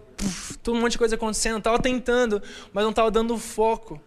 todo 0.62 0.76
um 0.76 0.80
monte 0.80 0.92
de 0.92 0.98
coisa 0.98 1.14
acontecendo, 1.16 1.54
eu 1.54 1.58
estava 1.58 1.78
tentando, 1.78 2.42
mas 2.72 2.82
não 2.82 2.90
estava 2.90 3.10
dando 3.10 3.36
foco. 3.36 4.00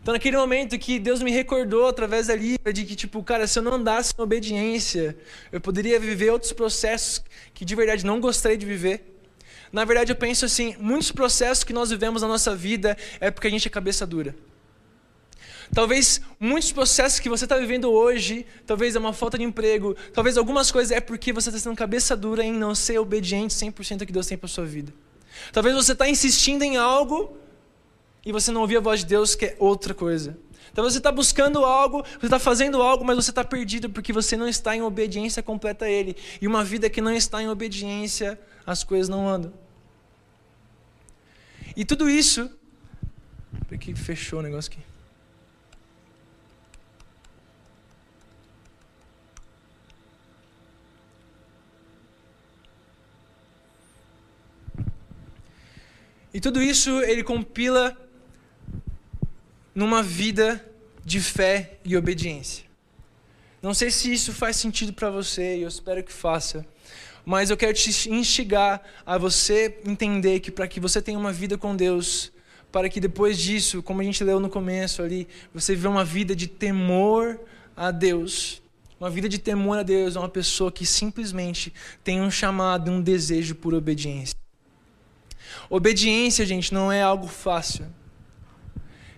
Então, 0.00 0.12
naquele 0.14 0.36
momento 0.36 0.78
que 0.78 0.98
Deus 0.98 1.22
me 1.22 1.30
recordou 1.30 1.88
através 1.88 2.28
da 2.28 2.36
Bíblia 2.36 2.72
de 2.72 2.84
que, 2.84 2.94
tipo, 2.94 3.22
cara, 3.22 3.46
se 3.46 3.58
eu 3.58 3.62
não 3.62 3.74
andasse 3.74 4.14
em 4.16 4.22
obediência, 4.22 5.16
eu 5.50 5.60
poderia 5.60 5.98
viver 5.98 6.30
outros 6.30 6.52
processos 6.52 7.22
que 7.52 7.64
de 7.64 7.74
verdade 7.74 8.06
não 8.06 8.20
gostaria 8.20 8.56
de 8.56 8.64
viver. 8.64 9.18
Na 9.72 9.84
verdade, 9.84 10.12
eu 10.12 10.16
penso 10.16 10.44
assim: 10.44 10.74
muitos 10.78 11.12
processos 11.12 11.64
que 11.64 11.72
nós 11.72 11.90
vivemos 11.90 12.22
na 12.22 12.28
nossa 12.28 12.54
vida 12.54 12.96
é 13.20 13.30
porque 13.30 13.48
a 13.48 13.50
gente 13.50 13.66
é 13.66 13.70
cabeça 13.70 14.06
dura. 14.06 14.34
Talvez 15.74 16.20
muitos 16.40 16.72
processos 16.72 17.20
que 17.20 17.28
você 17.28 17.44
está 17.44 17.56
vivendo 17.56 17.90
hoje, 17.90 18.46
talvez 18.66 18.96
é 18.96 18.98
uma 18.98 19.12
falta 19.12 19.36
de 19.36 19.44
emprego, 19.44 19.94
talvez 20.12 20.36
algumas 20.36 20.70
coisas 20.70 20.90
é 20.90 21.00
porque 21.00 21.32
você 21.32 21.50
está 21.50 21.60
sendo 21.60 21.76
cabeça 21.76 22.16
dura 22.16 22.42
em 22.42 22.52
não 22.52 22.74
ser 22.74 22.98
obediente 22.98 23.54
100% 23.54 24.00
ao 24.00 24.06
que 24.06 24.12
Deus 24.12 24.26
tem 24.26 24.38
para 24.38 24.48
sua 24.48 24.64
vida. 24.64 24.92
Talvez 25.52 25.74
você 25.74 25.92
está 25.92 26.08
insistindo 26.08 26.62
em 26.62 26.76
algo 26.76 27.36
e 28.24 28.32
você 28.32 28.50
não 28.50 28.62
ouvir 28.62 28.78
a 28.78 28.80
voz 28.80 29.00
de 29.00 29.06
Deus, 29.06 29.34
que 29.34 29.46
é 29.46 29.56
outra 29.58 29.94
coisa. 29.94 30.38
Talvez 30.74 30.92
você 30.92 30.98
está 30.98 31.10
buscando 31.10 31.64
algo, 31.64 32.02
você 32.02 32.26
está 32.26 32.38
fazendo 32.38 32.82
algo, 32.82 33.04
mas 33.04 33.16
você 33.16 33.30
está 33.30 33.44
perdido 33.44 33.88
porque 33.88 34.12
você 34.12 34.36
não 34.36 34.48
está 34.48 34.76
em 34.76 34.82
obediência 34.82 35.42
completa 35.42 35.86
a 35.86 35.90
Ele. 35.90 36.16
E 36.40 36.46
uma 36.46 36.62
vida 36.62 36.90
que 36.90 37.00
não 37.00 37.12
está 37.12 37.42
em 37.42 37.48
obediência, 37.48 38.38
as 38.66 38.84
coisas 38.84 39.08
não 39.08 39.28
andam. 39.28 39.52
E 41.76 41.84
tudo 41.84 42.08
isso. 42.08 42.50
Porque 43.66 43.94
fechou 43.94 44.40
o 44.40 44.42
negócio 44.42 44.70
aqui. 44.70 44.87
E 56.32 56.40
tudo 56.40 56.62
isso 56.62 57.02
ele 57.02 57.22
compila 57.22 57.96
numa 59.74 60.02
vida 60.02 60.64
de 61.04 61.20
fé 61.20 61.78
e 61.84 61.96
obediência. 61.96 62.64
Não 63.62 63.72
sei 63.72 63.90
se 63.90 64.12
isso 64.12 64.32
faz 64.32 64.56
sentido 64.56 64.92
para 64.92 65.10
você, 65.10 65.56
e 65.56 65.62
eu 65.62 65.68
espero 65.68 66.02
que 66.04 66.12
faça. 66.12 66.66
Mas 67.24 67.50
eu 67.50 67.56
quero 67.56 67.72
te 67.74 68.10
instigar 68.10 68.82
a 69.04 69.18
você 69.18 69.80
entender 69.84 70.40
que 70.40 70.50
para 70.50 70.68
que 70.68 70.78
você 70.78 71.02
tenha 71.02 71.18
uma 71.18 71.32
vida 71.32 71.58
com 71.58 71.74
Deus, 71.74 72.32
para 72.70 72.88
que 72.88 73.00
depois 73.00 73.38
disso, 73.38 73.82
como 73.82 74.00
a 74.00 74.04
gente 74.04 74.22
leu 74.22 74.38
no 74.38 74.48
começo 74.48 75.02
ali, 75.02 75.26
você 75.52 75.74
viva 75.74 75.88
uma 75.88 76.04
vida 76.04 76.36
de 76.36 76.46
temor 76.46 77.40
a 77.76 77.90
Deus. 77.90 78.62
Uma 79.00 79.10
vida 79.10 79.28
de 79.28 79.38
temor 79.38 79.78
a 79.78 79.82
Deus 79.82 80.16
é 80.16 80.18
uma 80.18 80.28
pessoa 80.28 80.70
que 80.70 80.84
simplesmente 80.84 81.72
tem 82.04 82.20
um 82.20 82.30
chamado, 82.30 82.90
um 82.90 83.00
desejo 83.00 83.54
por 83.54 83.74
obediência. 83.74 84.34
Obediência, 85.70 86.44
gente, 86.46 86.72
não 86.72 86.90
é 86.90 87.02
algo 87.02 87.26
fácil. 87.26 87.86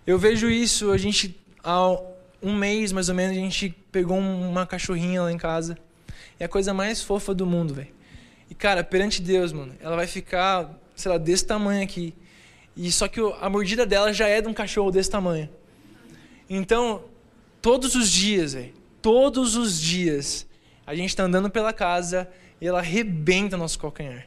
Eu 0.07 0.19
vejo 0.19 0.51
isso, 0.51 0.91
a 0.91 0.99
gente, 0.99 1.39
há 1.63 1.99
um 2.43 2.55
mês 2.55 2.93
mais 2.93 3.09
ou 3.09 3.15
menos, 3.15 3.37
a 3.37 3.41
gente 3.41 3.71
pegou 3.93 4.19
uma 4.19 4.67
cachorrinha 4.67 5.23
lá 5.23 5.33
em 5.33 5.39
casa. 5.39 5.77
É 6.39 6.45
a 6.45 6.49
coisa 6.49 6.73
mais 6.73 7.03
fofa 7.03 7.35
do 7.35 7.45
mundo, 7.47 7.75
velho. 7.75 7.93
E, 8.49 8.55
cara, 8.55 8.83
perante 8.83 9.21
Deus, 9.21 9.53
mano, 9.53 9.75
ela 9.81 9.95
vai 9.95 10.07
ficar, 10.07 10.79
sei 10.97 11.13
lá, 11.13 11.19
desse 11.19 11.47
tamanho 11.47 11.83
aqui. 11.83 12.15
E 12.77 12.91
só 12.91 13.07
que 13.07 13.21
a 13.41 13.51
mordida 13.51 13.85
dela 13.85 14.13
já 14.13 14.27
é 14.27 14.41
de 14.41 14.49
um 14.49 14.55
cachorro 14.55 14.91
desse 14.91 15.11
tamanho. 15.11 15.49
Então, 16.49 17.05
todos 17.61 17.95
os 17.95 18.11
dias, 18.11 18.55
velho, 18.55 18.73
todos 19.03 19.55
os 19.55 19.81
dias, 19.81 20.47
a 20.87 20.95
gente 20.95 21.15
tá 21.15 21.25
andando 21.25 21.51
pela 21.51 21.73
casa 21.73 22.29
e 22.61 22.67
ela 22.67 22.79
arrebenta 22.79 23.57
nosso 23.57 23.79
calcanhar. 23.79 24.27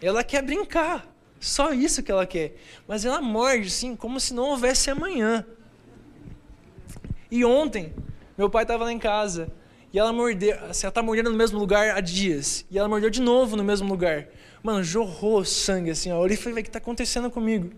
Ela 0.00 0.24
quer 0.24 0.42
brincar. 0.42 1.06
Só 1.38 1.72
isso 1.72 2.02
que 2.02 2.12
ela 2.12 2.26
quer. 2.26 2.56
Mas 2.86 3.04
ela 3.04 3.20
morde, 3.20 3.68
assim, 3.68 3.96
como 3.96 4.20
se 4.20 4.34
não 4.34 4.44
houvesse 4.44 4.90
amanhã. 4.90 5.44
E 7.30 7.44
ontem, 7.44 7.94
meu 8.36 8.50
pai 8.50 8.64
estava 8.64 8.84
lá 8.84 8.92
em 8.92 8.98
casa. 8.98 9.50
E 9.92 9.98
ela 9.98 10.12
mordeu, 10.12 10.56
assim, 10.66 10.86
ela 10.86 10.92
tá 10.92 11.02
mordendo 11.02 11.30
no 11.30 11.36
mesmo 11.36 11.58
lugar 11.58 11.96
há 11.96 12.00
dias. 12.00 12.64
E 12.70 12.78
ela 12.78 12.88
mordeu 12.88 13.10
de 13.10 13.20
novo 13.20 13.56
no 13.56 13.64
mesmo 13.64 13.88
lugar. 13.88 14.28
Mano, 14.62 14.84
jorrou 14.84 15.44
sangue, 15.44 15.90
assim, 15.90 16.12
ó. 16.12 16.16
Eu 16.16 16.20
olhei 16.20 16.36
e 16.36 16.40
falei, 16.40 16.60
o 16.60 16.62
que 16.62 16.68
está 16.68 16.78
acontecendo 16.78 17.30
comigo? 17.30 17.70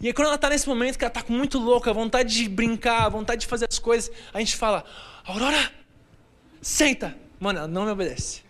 E 0.00 0.08
aí, 0.08 0.12
quando 0.12 0.26
ela 0.26 0.34
está 0.34 0.48
nesse 0.50 0.68
momento 0.68 0.98
que 0.98 1.04
ela 1.04 1.12
está 1.16 1.24
muito 1.32 1.58
louca, 1.58 1.92
vontade 1.92 2.34
de 2.34 2.48
brincar, 2.48 3.08
vontade 3.08 3.42
de 3.42 3.46
fazer 3.46 3.66
as 3.70 3.78
coisas, 3.78 4.10
a 4.34 4.40
gente 4.40 4.56
fala, 4.56 4.84
Aurora, 5.24 5.70
senta. 6.60 7.16
Mano, 7.38 7.60
ela 7.60 7.68
não 7.68 7.84
me 7.84 7.92
obedece. 7.92 8.42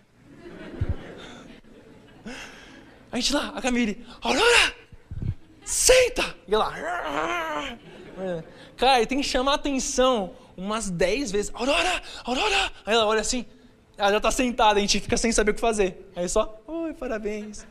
A 3.13 3.17
gente 3.17 3.35
lá, 3.35 3.53
a 3.55 3.61
Camille, 3.61 4.03
Aurora, 4.23 4.75
senta! 5.63 6.35
E 6.49 6.55
ela, 6.55 6.73
cara, 8.75 9.07
tem 9.07 9.21
que 9.21 9.27
chamar 9.29 9.53
atenção 9.55 10.33
umas 10.57 10.89
10 10.89 11.31
vezes, 11.31 11.51
Aurora, 11.55 12.03
Aurora! 12.25 12.73
Aí 12.87 12.95
ela 12.95 13.05
olha 13.05 13.21
assim, 13.21 13.45
ela 13.99 14.13
já 14.13 14.19
tá 14.19 14.31
sentada, 14.31 14.79
a 14.79 14.81
gente 14.81 14.99
fica 14.99 15.19
sem 15.19 15.31
saber 15.31 15.51
o 15.51 15.55
que 15.55 15.61
fazer. 15.61 16.11
Aí 16.17 16.27
só, 16.27 16.59
oi, 16.67 16.95
parabéns. 16.95 17.67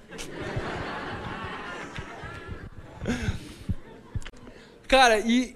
cara, 4.87 5.17
e 5.17 5.55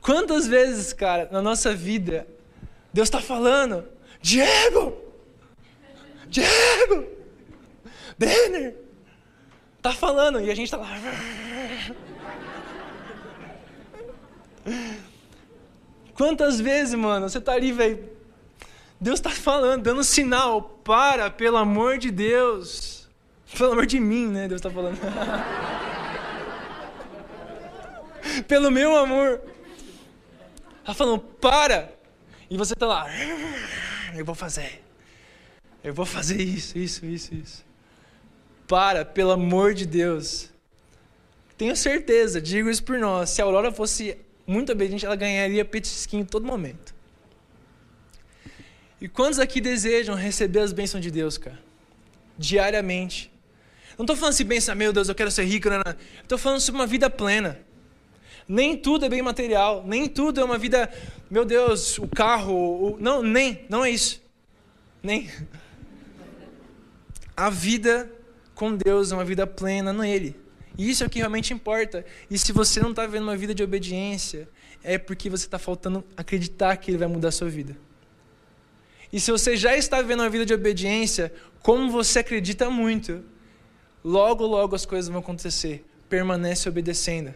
quantas 0.00 0.48
vezes, 0.48 0.92
cara, 0.92 1.28
na 1.30 1.40
nossa 1.40 1.72
vida, 1.72 2.26
Deus 2.92 3.06
está 3.06 3.20
falando, 3.20 3.88
Diego! 4.20 4.96
Diego! 6.26 7.06
Denner! 8.18 8.87
Tá 9.80 9.92
falando 9.92 10.40
e 10.40 10.50
a 10.50 10.54
gente 10.54 10.70
tá 10.70 10.76
lá. 10.76 10.88
Quantas 16.14 16.60
vezes, 16.60 16.94
mano, 16.94 17.28
você 17.28 17.40
tá 17.40 17.52
ali, 17.52 17.70
velho. 17.70 18.08
Deus 19.00 19.20
tá 19.20 19.30
falando, 19.30 19.82
dando 19.82 20.02
sinal. 20.02 20.62
Para, 20.62 21.30
pelo 21.30 21.56
amor 21.56 21.98
de 21.98 22.10
Deus. 22.10 23.08
Pelo 23.56 23.72
amor 23.72 23.86
de 23.86 24.00
mim, 24.00 24.26
né? 24.26 24.48
Deus 24.48 24.60
tá 24.60 24.70
falando. 24.70 24.98
pelo 28.48 28.70
meu 28.70 28.96
amor. 28.96 29.40
Tá 30.84 30.92
falando, 30.92 31.20
para. 31.20 31.92
E 32.50 32.56
você 32.56 32.74
tá 32.74 32.86
lá. 32.86 33.06
Eu 34.16 34.24
vou 34.24 34.34
fazer. 34.34 34.82
Eu 35.84 35.94
vou 35.94 36.04
fazer 36.04 36.42
isso, 36.42 36.76
isso, 36.76 37.06
isso, 37.06 37.34
isso. 37.34 37.67
Para, 38.68 39.04
pelo 39.04 39.32
amor 39.32 39.74
de 39.74 39.86
Deus. 39.86 40.50
Tenho 41.56 41.74
certeza, 41.74 42.40
digo 42.40 42.70
isso 42.70 42.84
por 42.84 42.98
nós. 42.98 43.30
Se 43.30 43.42
a 43.42 43.44
Aurora 43.44 43.72
fosse 43.72 44.16
muito 44.46 44.70
obediente, 44.70 45.04
ela 45.04 45.16
ganharia 45.16 45.64
petisquinho 45.64 46.22
em 46.22 46.26
todo 46.26 46.46
momento. 46.46 46.94
E 49.00 49.08
quantos 49.08 49.38
aqui 49.38 49.60
desejam 49.60 50.14
receber 50.14 50.60
as 50.60 50.72
bênçãos 50.72 51.02
de 51.02 51.10
Deus, 51.10 51.36
cara? 51.38 51.58
Diariamente. 52.36 53.32
Não 53.96 54.04
estou 54.04 54.16
falando 54.16 54.34
assim, 54.34 54.44
bênção, 54.44 54.76
meu 54.76 54.92
Deus, 54.92 55.08
eu 55.08 55.14
quero 55.14 55.30
ser 55.30 55.44
rico. 55.44 55.68
Estou 56.22 56.38
falando 56.38 56.60
sobre 56.60 56.80
uma 56.80 56.86
vida 56.86 57.10
plena. 57.10 57.60
Nem 58.46 58.76
tudo 58.76 59.04
é 59.04 59.08
bem 59.08 59.20
material, 59.20 59.84
nem 59.86 60.08
tudo 60.08 60.40
é 60.40 60.44
uma 60.44 60.56
vida, 60.56 60.90
meu 61.30 61.44
Deus, 61.44 61.98
o 61.98 62.08
carro, 62.08 62.94
o... 62.94 62.96
não, 62.98 63.22
nem, 63.22 63.66
não 63.68 63.84
é 63.84 63.90
isso. 63.90 64.22
Nem. 65.02 65.30
A 67.36 67.50
vida 67.50 68.10
com 68.58 68.76
Deus, 68.76 69.12
uma 69.12 69.24
vida 69.24 69.46
plena 69.46 69.92
nele. 69.92 70.34
E 70.76 70.90
isso 70.90 71.04
é 71.04 71.06
o 71.06 71.10
que 71.10 71.20
realmente 71.20 71.54
importa. 71.54 72.04
E 72.28 72.36
se 72.36 72.52
você 72.52 72.80
não 72.80 72.90
está 72.90 73.06
vivendo 73.06 73.22
uma 73.22 73.36
vida 73.36 73.54
de 73.54 73.62
obediência, 73.62 74.48
é 74.82 74.98
porque 74.98 75.30
você 75.30 75.46
está 75.46 75.60
faltando 75.60 76.04
acreditar 76.16 76.76
que 76.76 76.90
Ele 76.90 76.98
vai 76.98 77.06
mudar 77.06 77.28
a 77.28 77.32
sua 77.32 77.48
vida. 77.48 77.76
E 79.12 79.20
se 79.20 79.30
você 79.30 79.56
já 79.56 79.76
está 79.76 80.02
vivendo 80.02 80.20
uma 80.20 80.28
vida 80.28 80.44
de 80.44 80.52
obediência, 80.52 81.32
como 81.62 81.88
você 81.90 82.18
acredita 82.18 82.68
muito, 82.68 83.24
logo, 84.04 84.44
logo 84.44 84.74
as 84.74 84.84
coisas 84.84 85.08
vão 85.08 85.20
acontecer. 85.20 85.84
Permanece 86.08 86.68
obedecendo. 86.68 87.32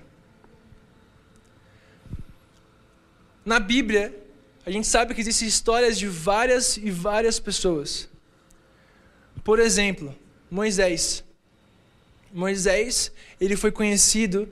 Na 3.45 3.61
Bíblia, 3.61 4.13
a 4.67 4.71
gente 4.73 4.89
sabe 4.89 5.15
que 5.15 5.21
existem 5.21 5.47
histórias 5.47 5.97
de 5.97 6.09
várias 6.09 6.77
e 6.77 6.91
várias 6.91 7.39
pessoas. 7.39 8.09
Por 9.45 9.61
exemplo, 9.61 10.17
Moisés. 10.53 11.25
Moisés, 12.31 13.11
ele 13.41 13.57
foi 13.57 13.73
conhecido 13.73 14.47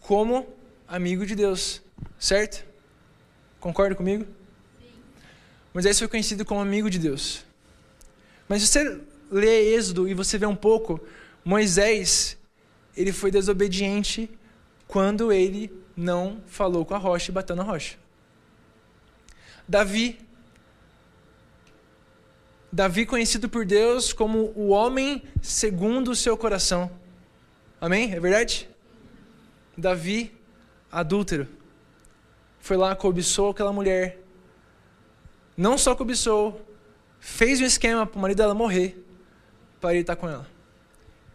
como 0.00 0.48
amigo 0.88 1.26
de 1.26 1.34
Deus, 1.34 1.82
certo? 2.18 2.64
Concorda 3.60 3.94
comigo? 3.94 4.24
Sim. 4.24 4.88
Moisés 5.74 5.98
foi 5.98 6.08
conhecido 6.08 6.46
como 6.46 6.62
amigo 6.62 6.88
de 6.88 6.98
Deus. 6.98 7.44
Mas 8.48 8.62
se 8.62 8.68
você 8.68 9.00
lê 9.30 9.74
Êxodo 9.74 10.08
e 10.08 10.14
você 10.14 10.38
vê 10.38 10.46
um 10.46 10.56
pouco, 10.56 10.98
Moisés, 11.44 12.38
ele 12.96 13.12
foi 13.12 13.30
desobediente 13.30 14.30
quando 14.88 15.30
ele 15.30 15.70
não 15.94 16.42
falou 16.46 16.86
com 16.86 16.94
a 16.94 16.98
rocha 16.98 17.30
e 17.30 17.34
bateu 17.34 17.54
na 17.54 17.62
rocha. 17.62 17.98
Davi, 19.68 20.18
Davi 22.74 23.06
conhecido 23.06 23.48
por 23.48 23.64
Deus 23.64 24.12
como 24.12 24.52
o 24.56 24.70
homem 24.70 25.22
segundo 25.40 26.10
o 26.10 26.16
seu 26.16 26.36
coração. 26.36 26.90
Amém? 27.80 28.12
É 28.12 28.18
verdade? 28.18 28.68
Davi, 29.78 30.36
adúltero, 30.90 31.46
foi 32.58 32.76
lá, 32.76 32.96
cobiçou 32.96 33.50
aquela 33.50 33.72
mulher. 33.72 34.18
Não 35.56 35.78
só 35.78 35.94
cobiçou, 35.94 36.66
fez 37.20 37.60
um 37.60 37.64
esquema 37.64 38.04
para 38.04 38.18
o 38.18 38.20
marido 38.20 38.38
dela 38.38 38.54
morrer, 38.54 39.00
para 39.80 39.92
ele 39.92 40.00
estar 40.00 40.16
com 40.16 40.28
ela. 40.28 40.48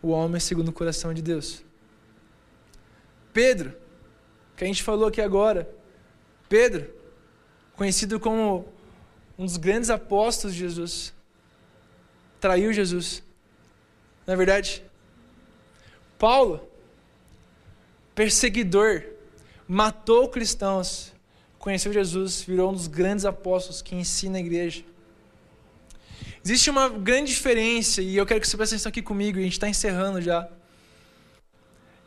O 0.02 0.10
homem 0.10 0.42
segundo 0.42 0.68
o 0.68 0.74
coração 0.74 1.14
de 1.14 1.22
Deus. 1.22 1.64
Pedro, 3.32 3.74
que 4.58 4.66
a 4.66 4.68
gente 4.68 4.84
falou 4.84 5.08
aqui 5.08 5.22
agora. 5.22 5.74
Pedro, 6.50 6.94
conhecido 7.78 8.20
como 8.20 8.68
um 9.38 9.46
dos 9.46 9.56
grandes 9.56 9.90
apóstolos 9.90 10.54
de 10.54 10.60
Jesus, 10.60 11.14
traiu 12.40 12.72
Jesus. 12.74 13.24
Não 14.26 14.34
é 14.34 14.38
verdade? 14.38 14.84
Paulo, 16.18 16.68
perseguidor, 18.14 19.04
matou 19.68 20.28
cristãos, 20.28 21.14
conheceu 21.58 21.94
Jesus, 21.94 22.42
virou 22.42 22.72
um 22.72 22.74
dos 22.74 22.88
grandes 22.88 23.26
apóstolos 23.26 23.82
que 23.82 23.96
ensina 23.96 24.38
a 24.38 24.42
igreja. 24.42 24.84
Existe 26.44 26.70
uma 26.70 26.90
grande 26.90 27.32
diferença, 27.32 28.02
e 28.02 28.16
eu 28.16 28.26
quero 28.26 28.40
que 28.40 28.48
você 28.48 28.58
preste 28.58 28.74
atenção 28.74 28.90
aqui 28.90 29.02
comigo, 29.02 29.38
e 29.38 29.42
a 29.42 29.44
gente 29.44 29.54
está 29.54 29.70
encerrando 29.70 30.22
já. 30.22 30.50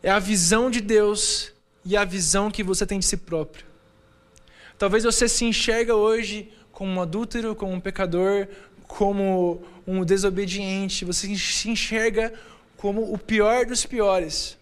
É 0.02 0.10
a 0.10 0.18
visão 0.18 0.70
de 0.70 0.80
Deus 0.80 1.52
e 1.84 1.96
a 1.96 2.04
visão 2.04 2.50
que 2.50 2.62
você 2.62 2.84
tem 2.86 2.98
de 2.98 3.04
si 3.04 3.16
próprio. 3.16 3.64
Talvez 4.78 5.04
você 5.04 5.28
se 5.28 5.44
enxerga 5.44 5.94
hoje 5.94 6.52
como 6.72 6.90
um 6.90 7.00
adúltero, 7.00 7.54
como 7.54 7.72
um 7.72 7.80
pecador, 7.80 8.48
como 8.96 9.62
um 9.86 10.04
desobediente, 10.04 11.04
você 11.04 11.34
se 11.34 11.70
enxerga 11.70 12.32
como 12.76 13.12
o 13.12 13.16
pior 13.16 13.64
dos 13.64 13.86
piores. 13.86 14.58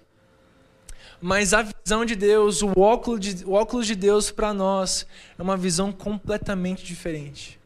Mas 1.20 1.52
a 1.52 1.62
visão 1.62 2.04
de 2.04 2.14
Deus, 2.14 2.62
o 2.62 2.78
óculos 2.78 3.20
de, 3.20 3.44
o 3.44 3.52
óculos 3.52 3.86
de 3.86 3.94
Deus 3.94 4.30
para 4.30 4.54
nós, 4.54 5.06
é 5.38 5.42
uma 5.42 5.56
visão 5.56 5.92
completamente 5.92 6.84
diferente. 6.84 7.58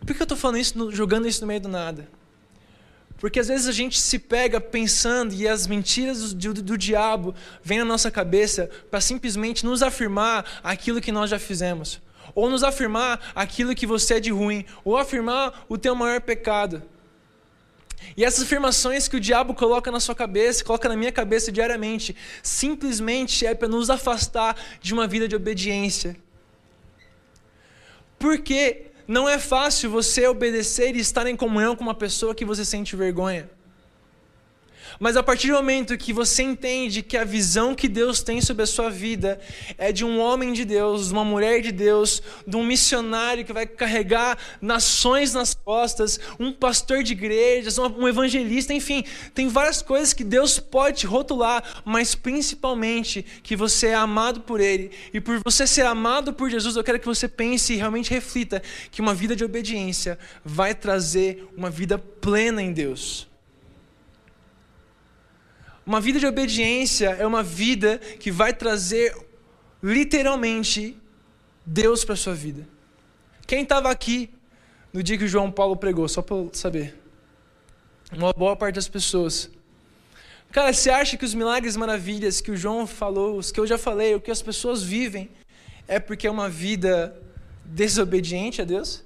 Por 0.00 0.14
que 0.14 0.22
eu 0.22 0.24
estou 0.24 0.36
falando 0.36 0.58
isso, 0.58 0.90
jogando 0.90 1.28
isso 1.28 1.42
no 1.42 1.46
meio 1.46 1.60
do 1.60 1.68
nada? 1.68 2.08
Porque 3.18 3.38
às 3.38 3.48
vezes 3.48 3.68
a 3.68 3.72
gente 3.72 4.00
se 4.00 4.18
pega 4.18 4.60
pensando 4.60 5.32
e 5.34 5.46
as 5.46 5.66
mentiras 5.66 6.32
do, 6.32 6.54
do, 6.54 6.62
do 6.62 6.78
diabo 6.78 7.34
vêm 7.62 7.78
na 7.78 7.84
nossa 7.84 8.10
cabeça 8.10 8.68
para 8.90 9.00
simplesmente 9.00 9.64
nos 9.64 9.82
afirmar 9.82 10.60
aquilo 10.64 11.00
que 11.00 11.12
nós 11.12 11.30
já 11.30 11.38
fizemos. 11.38 12.00
Ou 12.34 12.50
nos 12.50 12.62
afirmar 12.62 13.32
aquilo 13.34 13.74
que 13.74 13.86
você 13.86 14.14
é 14.14 14.20
de 14.20 14.30
ruim. 14.30 14.64
Ou 14.84 14.96
afirmar 14.96 15.64
o 15.68 15.78
teu 15.78 15.94
maior 15.94 16.20
pecado. 16.20 16.82
E 18.16 18.24
essas 18.24 18.44
afirmações 18.44 19.08
que 19.08 19.16
o 19.16 19.20
diabo 19.20 19.54
coloca 19.54 19.90
na 19.90 20.00
sua 20.00 20.14
cabeça, 20.14 20.64
coloca 20.64 20.88
na 20.88 20.96
minha 20.96 21.12
cabeça 21.12 21.50
diariamente, 21.50 22.14
simplesmente 22.42 23.46
é 23.46 23.54
para 23.54 23.68
nos 23.68 23.88
afastar 23.88 24.56
de 24.80 24.92
uma 24.92 25.06
vida 25.06 25.26
de 25.26 25.34
obediência. 25.34 26.16
Porque 28.18 28.86
não 29.06 29.28
é 29.28 29.38
fácil 29.38 29.90
você 29.90 30.26
obedecer 30.26 30.96
e 30.96 31.00
estar 31.00 31.26
em 31.26 31.36
comunhão 31.36 31.74
com 31.76 31.82
uma 31.82 31.94
pessoa 31.94 32.34
que 32.34 32.44
você 32.44 32.64
sente 32.64 32.96
vergonha. 32.96 33.50
Mas 34.98 35.16
a 35.16 35.22
partir 35.22 35.48
do 35.48 35.54
momento 35.54 35.96
que 35.96 36.12
você 36.12 36.42
entende 36.42 37.02
que 37.02 37.16
a 37.16 37.24
visão 37.24 37.74
que 37.74 37.88
Deus 37.88 38.22
tem 38.22 38.40
sobre 38.40 38.62
a 38.62 38.66
sua 38.66 38.90
vida 38.90 39.40
é 39.76 39.92
de 39.92 40.04
um 40.04 40.18
homem 40.18 40.52
de 40.52 40.64
Deus, 40.64 41.08
de 41.08 41.12
uma 41.12 41.24
mulher 41.24 41.60
de 41.60 41.72
Deus, 41.72 42.22
de 42.46 42.56
um 42.56 42.64
missionário 42.64 43.44
que 43.44 43.52
vai 43.52 43.66
carregar 43.66 44.38
nações 44.60 45.34
nas 45.34 45.54
costas, 45.54 46.18
um 46.38 46.52
pastor 46.52 47.02
de 47.02 47.12
igrejas, 47.12 47.78
um 47.78 48.08
evangelista, 48.08 48.72
enfim, 48.72 49.04
tem 49.34 49.48
várias 49.48 49.82
coisas 49.82 50.12
que 50.12 50.24
Deus 50.24 50.58
pode 50.58 51.00
te 51.00 51.06
rotular, 51.06 51.82
mas 51.84 52.14
principalmente 52.14 53.24
que 53.42 53.56
você 53.56 53.88
é 53.88 53.94
amado 53.94 54.40
por 54.40 54.60
Ele. 54.60 54.90
E 55.12 55.20
por 55.20 55.40
você 55.44 55.66
ser 55.66 55.86
amado 55.86 56.32
por 56.32 56.50
Jesus, 56.50 56.76
eu 56.76 56.84
quero 56.84 57.00
que 57.00 57.06
você 57.06 57.28
pense 57.28 57.72
e 57.72 57.76
realmente 57.76 58.10
reflita 58.10 58.62
que 58.90 59.00
uma 59.00 59.14
vida 59.14 59.34
de 59.34 59.44
obediência 59.44 60.18
vai 60.44 60.74
trazer 60.74 61.48
uma 61.56 61.70
vida 61.70 61.98
plena 61.98 62.62
em 62.62 62.72
Deus. 62.72 63.33
Uma 65.86 66.00
vida 66.00 66.18
de 66.18 66.26
obediência 66.26 67.10
é 67.10 67.26
uma 67.26 67.42
vida 67.42 67.98
que 67.98 68.30
vai 68.30 68.54
trazer 68.54 69.14
literalmente 69.82 70.96
Deus 71.66 72.04
para 72.04 72.16
sua 72.16 72.34
vida. 72.34 72.66
Quem 73.46 73.62
estava 73.62 73.90
aqui 73.90 74.30
no 74.92 75.02
dia 75.02 75.18
que 75.18 75.24
o 75.24 75.28
João 75.28 75.50
Paulo 75.50 75.76
pregou, 75.76 76.08
só 76.08 76.22
para 76.22 76.36
saber? 76.52 76.98
Uma 78.10 78.32
boa 78.32 78.56
parte 78.56 78.76
das 78.76 78.88
pessoas. 78.88 79.50
Cara, 80.50 80.72
você 80.72 80.88
acha 80.88 81.16
que 81.18 81.24
os 81.24 81.34
milagres 81.34 81.76
maravilhas 81.76 82.40
que 82.40 82.50
o 82.50 82.56
João 82.56 82.86
falou, 82.86 83.36
os 83.36 83.50
que 83.50 83.60
eu 83.60 83.66
já 83.66 83.76
falei, 83.76 84.14
o 84.14 84.20
que 84.20 84.30
as 84.30 84.40
pessoas 84.40 84.82
vivem, 84.82 85.28
é 85.86 85.98
porque 85.98 86.26
é 86.26 86.30
uma 86.30 86.48
vida 86.48 87.14
desobediente 87.64 88.62
a 88.62 88.64
Deus? 88.64 89.04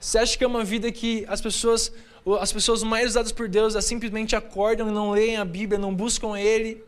Você 0.00 0.18
acha 0.18 0.38
que 0.38 0.44
é 0.44 0.46
uma 0.46 0.64
vida 0.64 0.90
que 0.90 1.24
as 1.28 1.40
pessoas 1.40 1.92
as 2.40 2.52
pessoas 2.52 2.82
mais 2.82 3.10
usadas 3.10 3.32
por 3.32 3.48
Deus 3.48 3.74
simplesmente 3.84 4.36
acordam 4.36 4.88
e 4.88 4.92
não 4.92 5.10
leem 5.10 5.36
a 5.36 5.44
Bíblia, 5.44 5.78
não 5.78 5.94
buscam 5.94 6.36
Ele, 6.36 6.82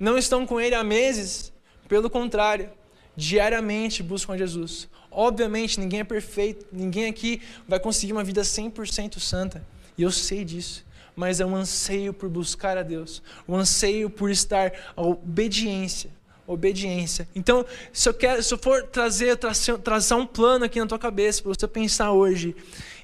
não 0.00 0.16
estão 0.16 0.46
com 0.46 0.60
Ele 0.60 0.74
há 0.74 0.82
meses. 0.82 1.52
Pelo 1.88 2.08
contrário, 2.08 2.70
diariamente 3.14 4.02
buscam 4.02 4.32
a 4.32 4.38
Jesus. 4.38 4.88
Obviamente, 5.10 5.78
ninguém 5.78 6.00
é 6.00 6.04
perfeito, 6.04 6.66
ninguém 6.72 7.06
aqui 7.06 7.42
vai 7.68 7.78
conseguir 7.78 8.12
uma 8.12 8.24
vida 8.24 8.40
100% 8.40 9.18
santa. 9.18 9.64
E 9.96 10.02
eu 10.02 10.10
sei 10.10 10.44
disso. 10.44 10.84
Mas 11.14 11.40
é 11.40 11.44
um 11.44 11.54
anseio 11.54 12.14
por 12.14 12.30
buscar 12.30 12.78
a 12.78 12.82
Deus, 12.82 13.22
um 13.46 13.54
anseio 13.54 14.08
por 14.08 14.30
estar 14.30 14.72
a 14.96 15.02
obediência 15.02 16.10
obediência. 16.46 17.28
Então, 17.34 17.64
se 17.92 18.08
eu, 18.08 18.14
quero, 18.14 18.42
se 18.42 18.52
eu 18.52 18.58
for 18.58 18.82
trazer, 18.82 19.36
trazer 19.36 20.14
um 20.14 20.26
plano 20.26 20.64
aqui 20.64 20.78
na 20.80 20.86
tua 20.86 20.98
cabeça 20.98 21.42
para 21.42 21.52
você 21.54 21.68
pensar 21.68 22.12
hoje 22.12 22.54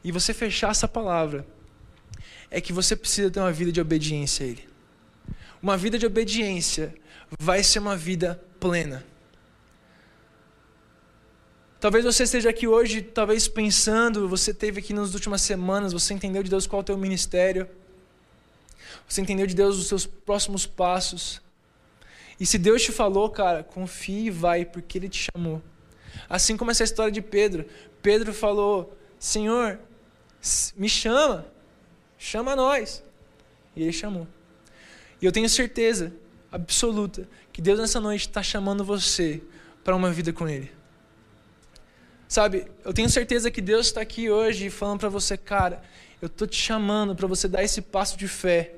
e 0.03 0.11
você 0.11 0.35
fechar 0.35 0.71
essa 0.71 0.89
palavra, 0.89 1.47
é 2.51 2.61
que 2.61 2.73
você 2.73 2.97
precisa 2.97 3.31
ter 3.31 3.41
uma 3.41 3.53
vida 3.53 3.71
de 3.71 3.81
obediência 3.81 4.45
a 4.45 4.49
Ele. 4.49 4.69
Uma 5.63 5.77
vida 5.77 5.99
de 5.99 6.07
obediência 6.07 6.95
vai 7.39 7.63
ser 7.63 7.79
uma 7.79 7.97
vida 7.97 8.41
plena. 8.59 9.05
Talvez 11.81 12.05
você 12.05 12.25
esteja 12.25 12.51
aqui 12.51 12.67
hoje, 12.67 13.03
talvez 13.03 13.47
pensando, 13.47 14.29
você 14.29 14.53
teve 14.53 14.81
aqui 14.81 14.93
nas 14.93 15.15
últimas 15.15 15.43
semanas, 15.43 15.93
você 15.93 16.13
entendeu 16.13 16.43
de 16.43 16.51
Deus 16.51 16.67
qual 16.67 16.81
é 16.81 16.83
o 16.83 16.85
teu 16.85 16.99
ministério, 16.99 17.69
você 19.09 19.21
entendeu 19.21 19.47
de 19.47 19.55
Deus 19.55 19.79
os 19.79 19.87
seus 19.87 20.05
próximos 20.05 20.67
passos. 20.67 21.41
E 22.41 22.47
se 22.47 22.59
Deus 22.59 22.83
te 22.83 22.93
falou, 22.93 23.31
cara, 23.31 23.63
confie 23.63 24.27
e 24.27 24.31
vai, 24.31 24.65
porque 24.65 24.99
Ele 24.99 25.09
te 25.09 25.29
chamou. 25.33 25.63
Assim 26.29 26.57
como 26.57 26.71
essa 26.71 26.85
história 26.85 27.13
de 27.13 27.23
Pedro. 27.23 27.67
Pedro 28.03 28.33
falou: 28.33 28.97
Senhor, 29.19 29.79
me 30.77 30.89
chama. 30.89 31.47
Chama 32.19 32.57
nós. 32.57 33.03
E 33.77 33.83
ele 33.83 33.93
chamou. 33.93 34.27
E 35.23 35.25
eu 35.25 35.33
tenho 35.33 35.49
certeza 35.49 36.13
absoluta 36.51 37.29
que 37.53 37.63
Deus 37.63 37.79
nessa 37.79 38.01
noite 38.01 38.23
está 38.23 38.43
chamando 38.43 38.85
você 38.85 39.41
para 39.85 39.97
uma 39.97 40.11
vida 40.11 40.33
com 40.33 40.49
Ele. 40.49 40.71
Sabe, 42.27 42.71
eu 42.85 42.93
tenho 42.93 43.09
certeza 43.09 43.51
que 43.51 43.61
Deus 43.61 43.87
está 43.87 44.03
aqui 44.03 44.31
hoje 44.31 44.69
falando 44.69 45.01
para 45.01 45.09
você, 45.09 45.37
cara, 45.37 45.83
eu 46.21 46.27
estou 46.27 46.47
te 46.47 46.57
chamando 46.57 47.15
para 47.17 47.27
você 47.27 47.49
dar 47.49 47.63
esse 47.63 47.81
passo 47.81 48.19
de 48.19 48.29
fé. 48.29 48.75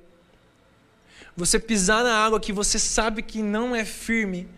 Você 1.36 1.58
pisar 1.58 2.04
na 2.04 2.14
água 2.14 2.38
que 2.38 2.52
você 2.52 2.78
sabe 2.78 3.22
que 3.22 3.42
não 3.42 3.74
é 3.74 3.84
firme, 3.84 4.48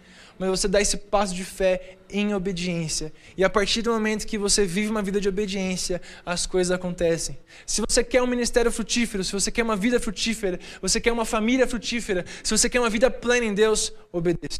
mas 0.43 0.51
você 0.51 0.67
dá 0.67 0.81
esse 0.81 0.97
passo 0.97 1.33
de 1.33 1.45
fé 1.45 1.97
em 2.11 2.35
obediência. 2.35 3.13
E 3.37 3.45
a 3.45 3.49
partir 3.49 3.81
do 3.81 3.93
momento 3.93 4.27
que 4.27 4.37
você 4.37 4.67
vive 4.67 4.91
uma 4.91 5.01
vida 5.01 5.21
de 5.21 5.29
obediência, 5.29 6.03
as 6.27 6.47
coisas 6.47 6.73
acontecem. 6.73 7.39
Se 7.65 7.81
você 7.81 8.03
quer 8.03 8.21
um 8.21 8.27
ministério 8.27 8.73
frutífero, 8.73 9.23
se 9.23 9.31
você 9.31 9.53
quer 9.53 9.63
uma 9.63 9.77
vida 9.77 10.01
frutífera, 10.01 10.59
você 10.81 11.01
quer 11.01 11.13
uma 11.13 11.25
família 11.25 11.65
frutífera, 11.65 12.25
se 12.43 12.51
você 12.51 12.69
quer 12.69 12.81
uma 12.81 12.91
vida 12.91 13.09
plena 13.09 13.47
em 13.47 13.55
Deus, 13.55 13.93
obedeça. 14.11 14.59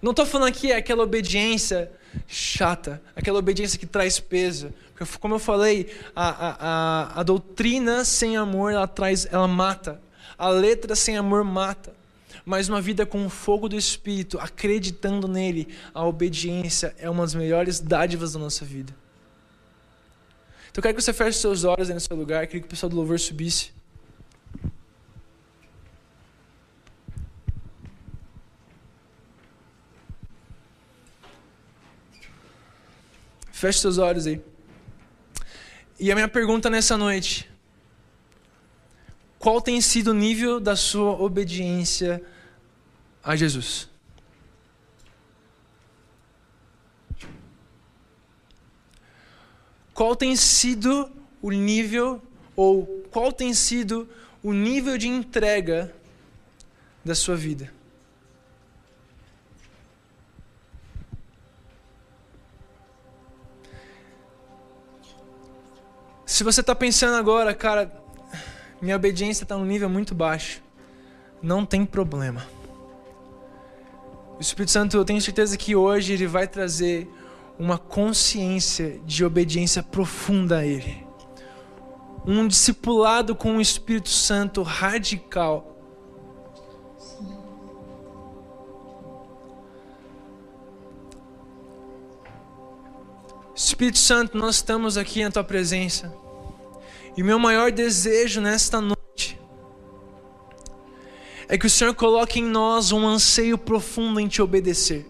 Não 0.00 0.12
estou 0.12 0.24
falando 0.24 0.48
aqui 0.48 0.72
aquela 0.72 1.02
obediência 1.02 1.92
chata, 2.26 3.02
aquela 3.14 3.38
obediência 3.38 3.78
que 3.78 3.84
traz 3.84 4.18
peso. 4.18 4.72
Porque, 4.94 5.18
como 5.18 5.34
eu 5.34 5.38
falei, 5.38 5.94
a, 6.16 6.28
a, 6.30 6.56
a, 6.58 7.20
a 7.20 7.22
doutrina 7.22 8.02
sem 8.02 8.38
amor 8.38 8.72
ela 8.72 8.88
traz, 8.88 9.28
ela 9.30 9.46
mata. 9.46 10.00
A 10.38 10.48
letra 10.48 10.96
sem 10.96 11.18
amor 11.18 11.44
mata 11.44 11.99
mas 12.44 12.68
uma 12.68 12.80
vida 12.80 13.04
com 13.04 13.26
o 13.26 13.30
fogo 13.30 13.68
do 13.68 13.76
Espírito, 13.76 14.38
acreditando 14.38 15.28
nele, 15.28 15.68
a 15.94 16.04
obediência 16.04 16.94
é 16.98 17.08
uma 17.08 17.22
das 17.22 17.34
melhores 17.34 17.80
dádivas 17.80 18.32
da 18.32 18.38
nossa 18.38 18.64
vida. 18.64 18.94
Então 20.70 20.78
eu 20.78 20.82
quero 20.82 20.94
que 20.94 21.02
você 21.02 21.12
feche 21.12 21.38
seus 21.38 21.64
olhos 21.64 21.88
aí 21.88 21.94
no 21.94 22.00
seu 22.00 22.16
lugar, 22.16 22.46
queria 22.46 22.60
que 22.60 22.66
o 22.66 22.70
pessoal 22.70 22.88
do 22.88 22.96
louvor 22.96 23.18
subisse. 23.18 23.72
Feche 33.50 33.80
seus 33.80 33.98
olhos 33.98 34.26
aí. 34.26 34.40
E 35.98 36.10
a 36.10 36.14
minha 36.14 36.28
pergunta 36.28 36.70
nessa 36.70 36.96
noite: 36.96 37.46
qual 39.40 39.58
tem 39.58 39.80
sido 39.80 40.10
o 40.10 40.14
nível 40.14 40.60
da 40.60 40.76
sua 40.76 41.12
obediência 41.12 42.22
a 43.24 43.34
Jesus? 43.34 43.88
Qual 49.94 50.14
tem 50.14 50.36
sido 50.36 51.10
o 51.40 51.50
nível 51.50 52.22
ou 52.54 53.02
qual 53.10 53.32
tem 53.32 53.54
sido 53.54 54.06
o 54.42 54.52
nível 54.52 54.98
de 54.98 55.08
entrega 55.08 55.90
da 57.02 57.14
sua 57.14 57.34
vida? 57.34 57.72
Se 66.26 66.44
você 66.44 66.60
está 66.60 66.74
pensando 66.74 67.16
agora, 67.16 67.54
cara, 67.54 67.99
minha 68.80 68.96
obediência 68.96 69.44
está 69.44 69.56
num 69.56 69.64
nível 69.64 69.88
muito 69.88 70.14
baixo, 70.14 70.62
não 71.42 71.66
tem 71.66 71.84
problema. 71.84 72.46
O 74.38 74.40
Espírito 74.40 74.70
Santo, 74.70 74.96
eu 74.96 75.04
tenho 75.04 75.20
certeza 75.20 75.56
que 75.56 75.76
hoje 75.76 76.14
ele 76.14 76.26
vai 76.26 76.48
trazer 76.48 77.06
uma 77.58 77.76
consciência 77.76 78.98
de 79.04 79.22
obediência 79.22 79.82
profunda 79.82 80.60
a 80.60 80.66
Ele. 80.66 81.06
Um 82.26 82.48
discipulado 82.48 83.36
com 83.36 83.58
o 83.58 83.60
Espírito 83.60 84.08
Santo 84.08 84.62
radical. 84.62 85.76
Espírito 93.54 93.98
Santo, 93.98 94.38
nós 94.38 94.56
estamos 94.56 94.96
aqui 94.96 95.22
na 95.22 95.30
tua 95.30 95.44
presença. 95.44 96.10
E 97.16 97.22
meu 97.22 97.38
maior 97.38 97.72
desejo 97.72 98.40
nesta 98.40 98.80
noite 98.80 99.38
é 101.48 101.58
que 101.58 101.66
o 101.66 101.70
Senhor 101.70 101.94
coloque 101.94 102.38
em 102.38 102.44
nós 102.44 102.92
um 102.92 103.06
anseio 103.06 103.58
profundo 103.58 104.20
em 104.20 104.28
te 104.28 104.40
obedecer. 104.40 105.04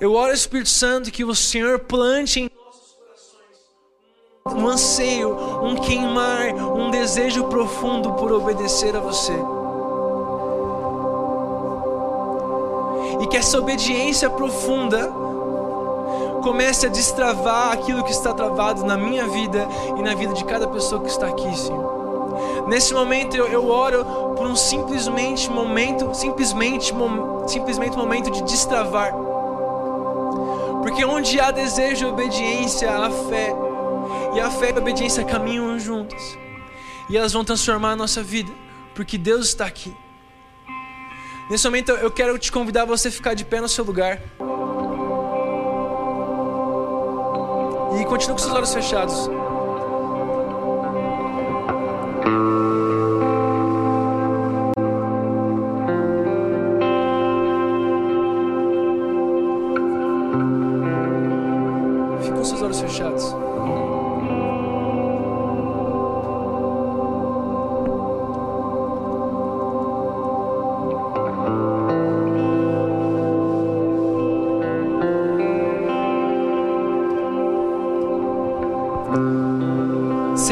Eu 0.00 0.14
oro, 0.14 0.32
Espírito 0.32 0.70
Santo, 0.70 1.12
que 1.12 1.24
o 1.24 1.34
Senhor 1.34 1.80
plante 1.80 2.40
em 2.40 2.50
nossos 2.56 2.96
corações 4.44 4.62
um 4.62 4.66
anseio, 4.66 5.62
um 5.62 5.76
queimar, 5.76 6.54
um 6.54 6.90
desejo 6.90 7.44
profundo 7.44 8.14
por 8.14 8.32
obedecer 8.32 8.96
a 8.96 9.00
você. 9.00 9.34
E 13.20 13.26
que 13.28 13.36
essa 13.36 13.58
obediência 13.58 14.30
profunda 14.30 15.12
comece 16.42 16.86
a 16.86 16.90
destravar 16.90 17.72
aquilo 17.72 18.04
que 18.04 18.10
está 18.10 18.34
travado 18.34 18.84
na 18.84 18.96
minha 18.96 19.26
vida 19.28 19.66
e 19.96 20.02
na 20.02 20.14
vida 20.14 20.34
de 20.34 20.44
cada 20.44 20.68
pessoa 20.68 21.00
que 21.00 21.08
está 21.08 21.28
aqui, 21.28 21.56
Senhor. 21.56 22.66
Nesse 22.66 22.92
momento 22.92 23.36
eu, 23.36 23.46
eu 23.46 23.68
oro 23.68 24.04
por 24.36 24.46
um 24.46 24.56
simplesmente 24.56 25.50
momento, 25.50 26.14
simplesmente, 26.14 26.92
mom, 26.92 27.46
simplesmente 27.48 27.96
momento 27.96 28.30
de 28.30 28.42
destravar. 28.42 29.12
Porque 30.82 31.04
onde 31.04 31.38
há 31.40 31.50
desejo 31.50 32.06
e 32.06 32.08
obediência, 32.08 32.90
há 32.90 33.10
fé. 33.10 33.54
E 34.34 34.40
a 34.40 34.50
fé 34.50 34.70
e 34.70 34.72
a 34.74 34.78
obediência 34.78 35.24
caminham 35.24 35.78
juntas. 35.78 36.38
E 37.08 37.16
elas 37.16 37.32
vão 37.32 37.44
transformar 37.44 37.92
a 37.92 37.96
nossa 37.96 38.22
vida, 38.22 38.52
porque 38.94 39.16
Deus 39.16 39.46
está 39.46 39.66
aqui. 39.66 39.94
Nesse 41.50 41.64
momento 41.64 41.92
eu 41.92 42.10
quero 42.10 42.38
te 42.38 42.50
convidar 42.50 42.82
a 42.82 42.86
você 42.86 43.10
ficar 43.10 43.34
de 43.34 43.44
pé 43.44 43.60
no 43.60 43.68
seu 43.68 43.84
lugar. 43.84 44.20
E 48.00 48.04
continue 48.04 48.34
com 48.34 48.38
seus 48.38 48.54
olhos 48.54 48.74
fechados. 48.74 49.28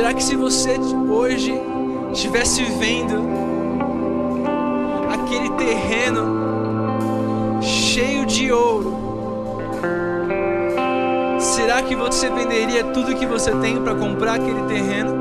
Será 0.00 0.14
que 0.14 0.24
se 0.24 0.34
você 0.34 0.80
hoje 1.10 1.52
estivesse 2.10 2.64
vendo 2.64 3.22
aquele 5.12 5.50
terreno 5.50 7.60
cheio 7.60 8.24
de 8.24 8.50
ouro, 8.50 8.96
será 11.38 11.82
que 11.82 11.94
você 11.94 12.30
venderia 12.30 12.82
tudo 12.82 13.14
que 13.14 13.26
você 13.26 13.50
tem 13.56 13.78
para 13.82 13.94
comprar 13.94 14.36
aquele 14.36 14.62
terreno? 14.62 15.12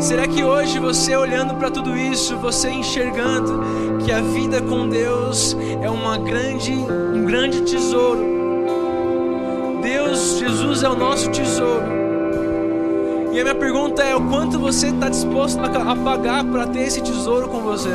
Será 0.00 0.26
que 0.26 0.42
hoje 0.42 0.78
você 0.78 1.14
olhando 1.14 1.54
para 1.56 1.70
tudo 1.70 1.94
isso, 1.94 2.38
você 2.38 2.70
enxergando 2.70 3.98
que 4.02 4.10
a 4.10 4.22
vida 4.22 4.62
com 4.62 4.88
Deus 4.88 5.54
é 5.82 5.90
uma 5.90 6.16
grande, 6.16 6.72
um 6.72 7.26
grande 7.26 7.60
tesouro? 7.64 8.24
Deus, 9.82 10.38
Jesus 10.38 10.82
é 10.82 10.88
o 10.88 10.96
nosso 10.96 11.30
tesouro. 11.30 11.93
E 13.34 13.40
a 13.40 13.42
minha 13.42 13.54
pergunta 13.56 14.00
é: 14.00 14.14
o 14.14 14.20
quanto 14.28 14.60
você 14.60 14.86
está 14.86 15.08
disposto 15.08 15.58
a 15.58 15.96
pagar 15.96 16.44
para 16.44 16.68
ter 16.68 16.82
esse 16.82 17.02
tesouro 17.02 17.48
com 17.48 17.62
você? 17.62 17.90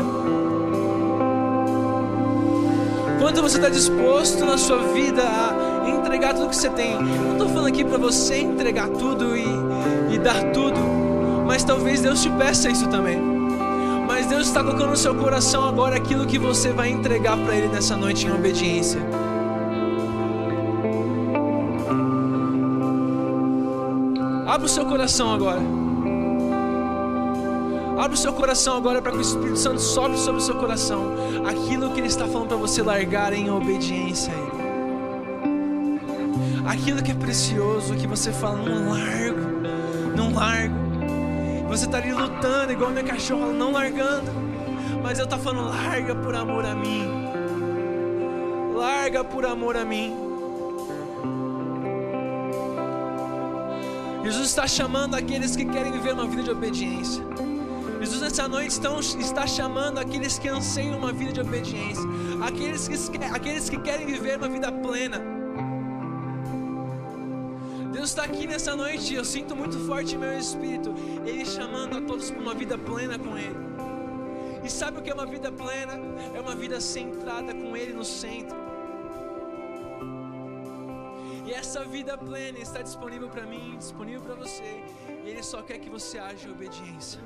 Quanto 3.19 3.41
você 3.41 3.55
está 3.55 3.69
disposto 3.69 4.43
na 4.43 4.57
sua 4.57 4.79
vida 4.93 5.23
a 5.23 5.89
entregar 5.89 6.33
tudo 6.33 6.49
que 6.49 6.55
você 6.57 6.69
tem? 6.69 7.01
Não 7.01 7.33
estou 7.33 7.47
falando 7.47 7.67
aqui 7.67 7.85
para 7.85 7.97
você 7.97 8.41
entregar 8.41 8.89
tudo 8.89 9.37
e, 9.37 9.45
e 10.11 10.17
dar 10.17 10.51
tudo, 10.51 10.77
mas 11.47 11.63
talvez 11.63 12.01
Deus 12.01 12.21
te 12.21 12.29
peça 12.31 12.69
isso 12.69 12.87
também. 12.89 13.17
Mas 14.05 14.25
Deus 14.25 14.45
está 14.47 14.61
colocando 14.61 14.89
no 14.89 14.97
seu 14.97 15.15
coração 15.15 15.63
agora 15.63 15.95
aquilo 15.95 16.25
que 16.25 16.37
você 16.37 16.73
vai 16.73 16.89
entregar 16.89 17.37
para 17.37 17.55
Ele 17.55 17.69
nessa 17.69 17.95
noite 17.95 18.27
em 18.27 18.31
obediência. 18.31 18.99
Abra 24.49 24.65
o 24.65 24.69
seu 24.69 24.83
coração 24.83 25.31
agora. 25.31 25.61
Abra 27.99 28.13
o 28.13 28.17
seu 28.17 28.33
coração 28.33 28.77
agora 28.77 28.99
para 28.99 29.11
que 29.11 29.19
o 29.19 29.21
Espírito 29.21 29.59
Santo 29.59 29.79
sobe 29.79 30.17
sobre 30.17 30.41
o 30.41 30.43
seu 30.43 30.55
coração 30.55 31.13
aquilo 31.45 31.91
que 31.91 31.99
Ele 31.99 32.07
está 32.07 32.25
falando 32.25 32.47
para 32.47 32.57
você 32.57 32.81
largar 32.81 33.31
em 33.31 33.47
obediência 33.51 34.33
a 34.33 34.37
Ele. 34.37 34.49
Aquilo 36.67 37.03
que 37.03 37.11
é 37.11 37.13
precioso, 37.13 37.93
que 37.95 38.07
você 38.07 38.31
fala, 38.31 38.57
não 38.57 38.89
largo, 38.89 39.39
não 40.17 40.33
largo. 40.33 40.73
Você 41.67 41.85
está 41.85 41.99
ali 41.99 42.11
lutando, 42.11 42.71
igual 42.71 42.89
minha 42.89 43.03
cachorra, 43.03 43.53
não 43.53 43.71
largando. 43.71 44.31
Mas 45.03 45.19
eu 45.19 45.25
estou 45.25 45.37
falando, 45.37 45.69
larga 45.69 46.15
por 46.15 46.33
amor 46.33 46.65
a 46.65 46.73
mim. 46.73 47.07
Larga 48.73 49.23
por 49.23 49.45
amor 49.45 49.77
a 49.77 49.85
mim. 49.85 50.28
Jesus 54.29 54.49
está 54.49 54.67
chamando 54.67 55.15
aqueles 55.15 55.55
que 55.55 55.65
querem 55.65 55.91
viver 55.91 56.13
uma 56.13 56.27
vida 56.27 56.43
de 56.43 56.51
obediência. 56.51 57.23
Jesus 57.99 58.21
nessa 58.21 58.47
noite 58.47 58.69
estão, 58.69 58.99
está 58.99 59.47
chamando 59.47 59.97
aqueles 59.97 60.37
que 60.37 60.47
anseiam 60.47 60.99
uma 60.99 61.11
vida 61.11 61.33
de 61.33 61.41
obediência, 61.41 62.03
aqueles 62.45 62.87
que, 62.87 63.17
aqueles 63.25 63.67
que 63.71 63.79
querem 63.79 64.05
viver 64.05 64.37
uma 64.37 64.47
vida 64.47 64.71
plena. 64.71 65.19
Deus 67.91 68.09
está 68.09 68.23
aqui 68.23 68.45
nessa 68.45 68.75
noite, 68.75 69.15
eu 69.15 69.25
sinto 69.25 69.55
muito 69.55 69.79
forte 69.87 70.13
em 70.13 70.19
meu 70.19 70.37
espírito, 70.37 70.93
Ele 71.25 71.43
chamando 71.43 71.97
a 71.97 72.01
todos 72.01 72.29
para 72.29 72.39
uma 72.39 72.53
vida 72.53 72.77
plena 72.77 73.17
com 73.17 73.35
Ele. 73.35 73.57
E 74.63 74.69
sabe 74.69 74.99
o 74.99 75.01
que 75.01 75.09
é 75.09 75.13
uma 75.15 75.25
vida 75.25 75.51
plena? 75.51 75.99
É 76.35 76.39
uma 76.39 76.53
vida 76.53 76.79
centrada 76.79 77.51
com 77.51 77.75
Ele 77.75 77.93
no 77.93 78.05
centro. 78.05 78.68
E 81.49 81.53
essa 81.61 81.83
vida 81.83 82.15
plena 82.15 82.59
está 82.59 82.79
disponível 82.87 83.27
para 83.27 83.43
mim, 83.51 83.75
disponível 83.75 84.21
para 84.21 84.35
você. 84.35 84.71
E 85.23 85.29
Ele 85.29 85.41
só 85.41 85.63
quer 85.63 85.79
que 85.79 85.89
você 85.89 86.19
age 86.19 86.47
em 86.47 86.51
obediência. 86.51 87.19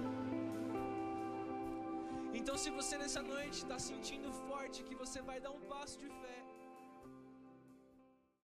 Então, 2.33 2.55
se 2.57 2.69
você 2.69 2.97
nessa 2.97 3.21
noite 3.21 3.57
está 3.63 3.77
sentindo 3.77 4.31
forte 4.47 4.85
que 4.85 4.95
você 4.95 5.21
vai 5.21 5.41
dar 5.41 5.51
um 5.51 5.59
passo 5.73 5.99
de 5.99 6.07
fé, 6.07 6.37